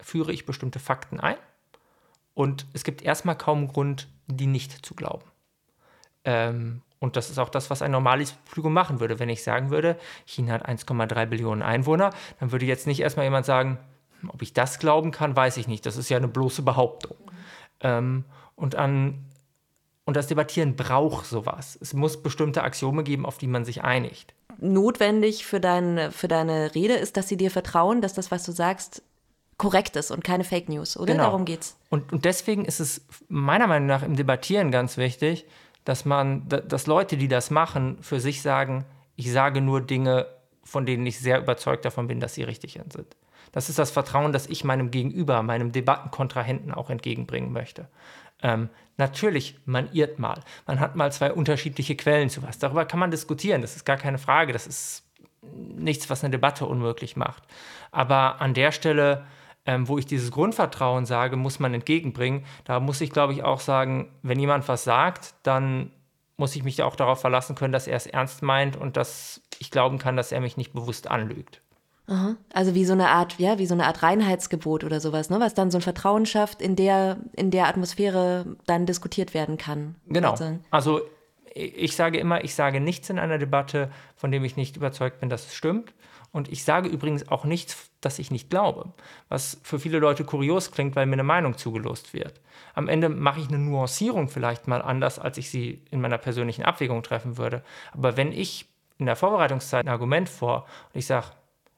führe 0.00 0.32
ich 0.32 0.46
bestimmte 0.46 0.78
Fakten 0.78 1.20
ein 1.20 1.36
und 2.34 2.66
es 2.72 2.84
gibt 2.84 3.02
erstmal 3.02 3.36
kaum 3.36 3.68
Grund, 3.68 4.08
die 4.26 4.46
nicht 4.46 4.84
zu 4.84 4.94
glauben. 4.94 5.24
Ähm, 6.24 6.82
und 6.98 7.16
das 7.16 7.30
ist 7.30 7.38
auch 7.38 7.50
das, 7.50 7.70
was 7.70 7.82
ein 7.82 7.90
normales 7.90 8.32
Publikum 8.32 8.72
machen 8.72 8.98
würde. 8.98 9.18
Wenn 9.18 9.28
ich 9.28 9.42
sagen 9.42 9.70
würde, 9.70 9.98
China 10.24 10.54
hat 10.54 10.66
1,3 10.66 11.26
Billionen 11.26 11.62
Einwohner, 11.62 12.10
dann 12.40 12.50
würde 12.50 12.64
jetzt 12.64 12.86
nicht 12.86 13.00
erstmal 13.00 13.26
jemand 13.26 13.44
sagen, 13.44 13.78
ob 14.28 14.40
ich 14.40 14.54
das 14.54 14.78
glauben 14.78 15.10
kann, 15.10 15.36
weiß 15.36 15.58
ich 15.58 15.68
nicht. 15.68 15.84
Das 15.84 15.98
ist 15.98 16.08
ja 16.08 16.16
eine 16.16 16.28
bloße 16.28 16.62
Behauptung. 16.62 17.16
Ähm, 17.80 18.24
und, 18.56 18.74
an, 18.74 19.26
und 20.04 20.16
das 20.16 20.26
Debattieren 20.26 20.76
braucht 20.76 21.26
sowas. 21.26 21.78
Es 21.80 21.94
muss 21.94 22.22
bestimmte 22.22 22.62
Axiome 22.62 23.04
geben, 23.04 23.24
auf 23.24 23.38
die 23.38 23.46
man 23.46 23.64
sich 23.64 23.82
einigt. 23.82 24.34
Notwendig 24.58 25.46
für, 25.46 25.60
dein, 25.60 26.12
für 26.12 26.28
deine 26.28 26.74
Rede 26.74 26.94
ist, 26.94 27.16
dass 27.16 27.28
sie 27.28 27.36
dir 27.36 27.50
vertrauen, 27.50 28.00
dass 28.00 28.14
das, 28.14 28.30
was 28.30 28.44
du 28.44 28.52
sagst, 28.52 29.02
korrekt 29.56 29.96
ist 29.96 30.10
und 30.10 30.24
keine 30.24 30.44
Fake 30.44 30.68
News, 30.68 30.96
oder? 30.96 31.12
Genau. 31.12 31.24
Darum 31.24 31.44
geht's. 31.44 31.76
Und, 31.88 32.12
und 32.12 32.24
deswegen 32.24 32.64
ist 32.64 32.80
es 32.80 33.06
meiner 33.28 33.66
Meinung 33.66 33.86
nach 33.86 34.02
im 34.02 34.16
Debattieren 34.16 34.70
ganz 34.70 34.96
wichtig, 34.96 35.46
dass 35.84 36.04
man, 36.04 36.48
dass 36.48 36.86
Leute, 36.86 37.16
die 37.16 37.28
das 37.28 37.50
machen, 37.50 37.98
für 38.00 38.20
sich 38.20 38.42
sagen, 38.42 38.84
ich 39.16 39.30
sage 39.30 39.60
nur 39.60 39.80
Dinge, 39.80 40.26
von 40.64 40.86
denen 40.86 41.06
ich 41.06 41.18
sehr 41.20 41.38
überzeugt 41.38 41.84
davon 41.84 42.08
bin, 42.08 42.20
dass 42.20 42.34
sie 42.34 42.42
richtig 42.42 42.72
sind. 42.72 43.16
Das 43.52 43.68
ist 43.68 43.78
das 43.78 43.90
Vertrauen, 43.90 44.32
das 44.32 44.48
ich 44.48 44.64
meinem 44.64 44.90
Gegenüber, 44.90 45.42
meinem 45.42 45.70
Debattenkontrahenten 45.70 46.72
auch 46.72 46.90
entgegenbringen 46.90 47.52
möchte. 47.52 47.88
Ähm, 48.44 48.68
natürlich, 48.96 49.58
man 49.64 49.92
irrt 49.92 50.20
mal. 50.20 50.40
Man 50.68 50.78
hat 50.78 50.94
mal 50.94 51.10
zwei 51.10 51.32
unterschiedliche 51.32 51.96
Quellen 51.96 52.30
zu 52.30 52.44
was. 52.44 52.60
Darüber 52.60 52.84
kann 52.84 53.00
man 53.00 53.10
diskutieren. 53.10 53.62
Das 53.62 53.74
ist 53.74 53.84
gar 53.84 53.96
keine 53.96 54.18
Frage. 54.18 54.52
Das 54.52 54.68
ist 54.68 55.02
nichts, 55.42 56.08
was 56.08 56.22
eine 56.22 56.30
Debatte 56.30 56.66
unmöglich 56.66 57.16
macht. 57.16 57.42
Aber 57.90 58.40
an 58.40 58.54
der 58.54 58.70
Stelle 58.70 59.26
ähm, 59.66 59.88
wo 59.88 59.98
ich 59.98 60.06
dieses 60.06 60.30
Grundvertrauen 60.30 61.06
sage, 61.06 61.36
muss 61.36 61.58
man 61.58 61.74
entgegenbringen. 61.74 62.44
Da 62.64 62.80
muss 62.80 63.00
ich, 63.00 63.10
glaube 63.10 63.32
ich, 63.32 63.44
auch 63.44 63.60
sagen, 63.60 64.10
wenn 64.22 64.38
jemand 64.38 64.68
was 64.68 64.84
sagt, 64.84 65.34
dann 65.42 65.90
muss 66.36 66.56
ich 66.56 66.64
mich 66.64 66.82
auch 66.82 66.96
darauf 66.96 67.20
verlassen 67.20 67.54
können, 67.54 67.72
dass 67.72 67.86
er 67.86 67.96
es 67.96 68.06
ernst 68.06 68.42
meint 68.42 68.76
und 68.76 68.96
dass 68.96 69.40
ich 69.58 69.70
glauben 69.70 69.98
kann, 69.98 70.16
dass 70.16 70.32
er 70.32 70.40
mich 70.40 70.56
nicht 70.56 70.72
bewusst 70.72 71.10
anlügt. 71.10 71.62
Aha. 72.06 72.36
Also 72.52 72.74
wie 72.74 72.84
so 72.84 72.92
eine 72.92 73.08
Art, 73.08 73.38
ja, 73.38 73.58
wie 73.58 73.66
so 73.66 73.74
eine 73.74 73.86
Art 73.86 74.02
Reinheitsgebot 74.02 74.84
oder 74.84 75.00
sowas, 75.00 75.30
ne? 75.30 75.40
Was 75.40 75.54
dann 75.54 75.70
so 75.70 75.78
ein 75.78 75.82
Vertrauen 75.82 76.26
schafft, 76.26 76.60
in 76.60 76.76
der, 76.76 77.16
in 77.32 77.50
der 77.50 77.66
Atmosphäre 77.66 78.56
dann 78.66 78.84
diskutiert 78.84 79.32
werden 79.32 79.56
kann. 79.56 79.94
Genau. 80.06 80.34
Also 80.70 81.00
ich 81.54 81.96
sage 81.96 82.18
immer, 82.18 82.44
ich 82.44 82.54
sage 82.54 82.80
nichts 82.80 83.08
in 83.10 83.18
einer 83.18 83.38
Debatte, 83.38 83.90
von 84.16 84.30
dem 84.30 84.44
ich 84.44 84.56
nicht 84.56 84.76
überzeugt 84.76 85.20
bin, 85.20 85.30
dass 85.30 85.46
es 85.46 85.54
stimmt. 85.54 85.94
Und 86.32 86.50
ich 86.50 86.64
sage 86.64 86.88
übrigens 86.88 87.28
auch 87.28 87.44
nichts, 87.44 87.90
das 88.00 88.18
ich 88.18 88.32
nicht 88.32 88.50
glaube, 88.50 88.92
was 89.28 89.60
für 89.62 89.78
viele 89.78 90.00
Leute 90.00 90.24
kurios 90.24 90.72
klingt, 90.72 90.96
weil 90.96 91.06
mir 91.06 91.12
eine 91.12 91.22
Meinung 91.22 91.56
zugelost 91.56 92.12
wird. 92.12 92.40
Am 92.74 92.88
Ende 92.88 93.08
mache 93.08 93.38
ich 93.38 93.48
eine 93.48 93.58
Nuancierung 93.58 94.28
vielleicht 94.28 94.66
mal 94.66 94.82
anders, 94.82 95.20
als 95.20 95.38
ich 95.38 95.48
sie 95.48 95.80
in 95.92 96.00
meiner 96.00 96.18
persönlichen 96.18 96.64
Abwägung 96.64 97.04
treffen 97.04 97.38
würde. 97.38 97.62
Aber 97.92 98.16
wenn 98.16 98.32
ich 98.32 98.66
in 98.98 99.06
der 99.06 99.14
Vorbereitungszeit 99.14 99.86
ein 99.86 99.90
Argument 99.92 100.28
vor 100.28 100.66
und 100.92 100.98
ich 100.98 101.06
sage, 101.06 101.26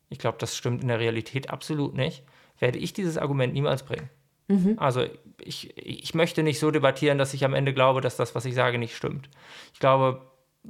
ich 0.08 0.18
glaube, 0.18 0.38
das 0.38 0.56
stimmt 0.56 0.82
in 0.82 0.88
der 0.88 1.00
Realität 1.00 1.50
absolut 1.50 1.94
nicht, 1.94 2.24
werde 2.58 2.78
ich 2.78 2.92
dieses 2.92 3.18
Argument 3.18 3.52
niemals 3.52 3.82
bringen. 3.82 4.08
Mhm. 4.48 4.76
Also 4.78 5.06
ich, 5.42 5.76
ich 5.76 6.14
möchte 6.14 6.42
nicht 6.42 6.58
so 6.58 6.70
debattieren, 6.70 7.18
dass 7.18 7.34
ich 7.34 7.44
am 7.44 7.54
Ende 7.54 7.74
glaube, 7.74 8.00
dass 8.00 8.16
das, 8.16 8.34
was 8.34 8.44
ich 8.44 8.54
sage, 8.54 8.78
nicht 8.78 8.96
stimmt. 8.96 9.28
Ich 9.72 9.80
glaube, 9.80 10.22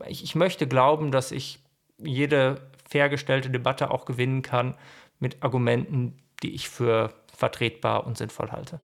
ich, 0.06 0.24
ich 0.24 0.34
möchte 0.34 0.66
glauben, 0.66 1.10
dass 1.10 1.32
ich 1.32 1.62
jede 1.98 2.70
fair 2.88 3.08
gestellte 3.08 3.50
Debatte 3.50 3.90
auch 3.90 4.04
gewinnen 4.04 4.42
kann 4.42 4.74
mit 5.18 5.42
Argumenten, 5.42 6.18
die 6.42 6.54
ich 6.54 6.68
für 6.68 7.12
vertretbar 7.32 8.06
und 8.06 8.16
sinnvoll 8.16 8.50
halte. 8.50 8.80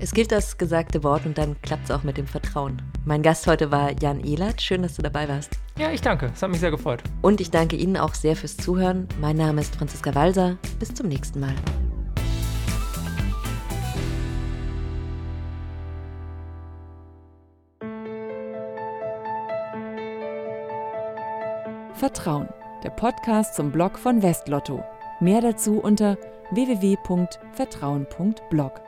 Es 0.00 0.12
gilt 0.12 0.30
das 0.30 0.56
gesagte 0.58 1.02
Wort 1.02 1.26
und 1.26 1.36
dann 1.38 1.60
klappt 1.60 1.84
es 1.84 1.90
auch 1.90 2.04
mit 2.04 2.18
dem 2.18 2.26
Vertrauen. 2.26 2.80
Mein 3.04 3.22
Gast 3.22 3.46
heute 3.46 3.72
war 3.72 3.90
Jan 4.00 4.20
Ehlert. 4.20 4.62
Schön, 4.62 4.82
dass 4.82 4.94
du 4.94 5.02
dabei 5.02 5.28
warst. 5.28 5.58
Ja, 5.78 5.90
ich 5.92 6.00
danke. 6.00 6.32
Es 6.34 6.42
hat 6.42 6.50
mich 6.50 6.58
sehr 6.58 6.72
gefreut. 6.72 7.04
Und 7.22 7.40
ich 7.40 7.52
danke 7.52 7.76
Ihnen 7.76 7.96
auch 7.96 8.14
sehr 8.14 8.34
fürs 8.34 8.56
Zuhören. 8.56 9.06
Mein 9.20 9.36
Name 9.36 9.60
ist 9.60 9.76
Franziska 9.76 10.12
Walser. 10.12 10.58
Bis 10.80 10.92
zum 10.92 11.06
nächsten 11.06 11.38
Mal. 11.38 11.54
Vertrauen, 21.94 22.48
der 22.82 22.90
Podcast 22.90 23.54
zum 23.54 23.70
Blog 23.70 23.96
von 23.98 24.20
Westlotto. 24.22 24.82
Mehr 25.20 25.40
dazu 25.40 25.78
unter 25.80 26.18
www.vertrauen.blog. 26.50 28.87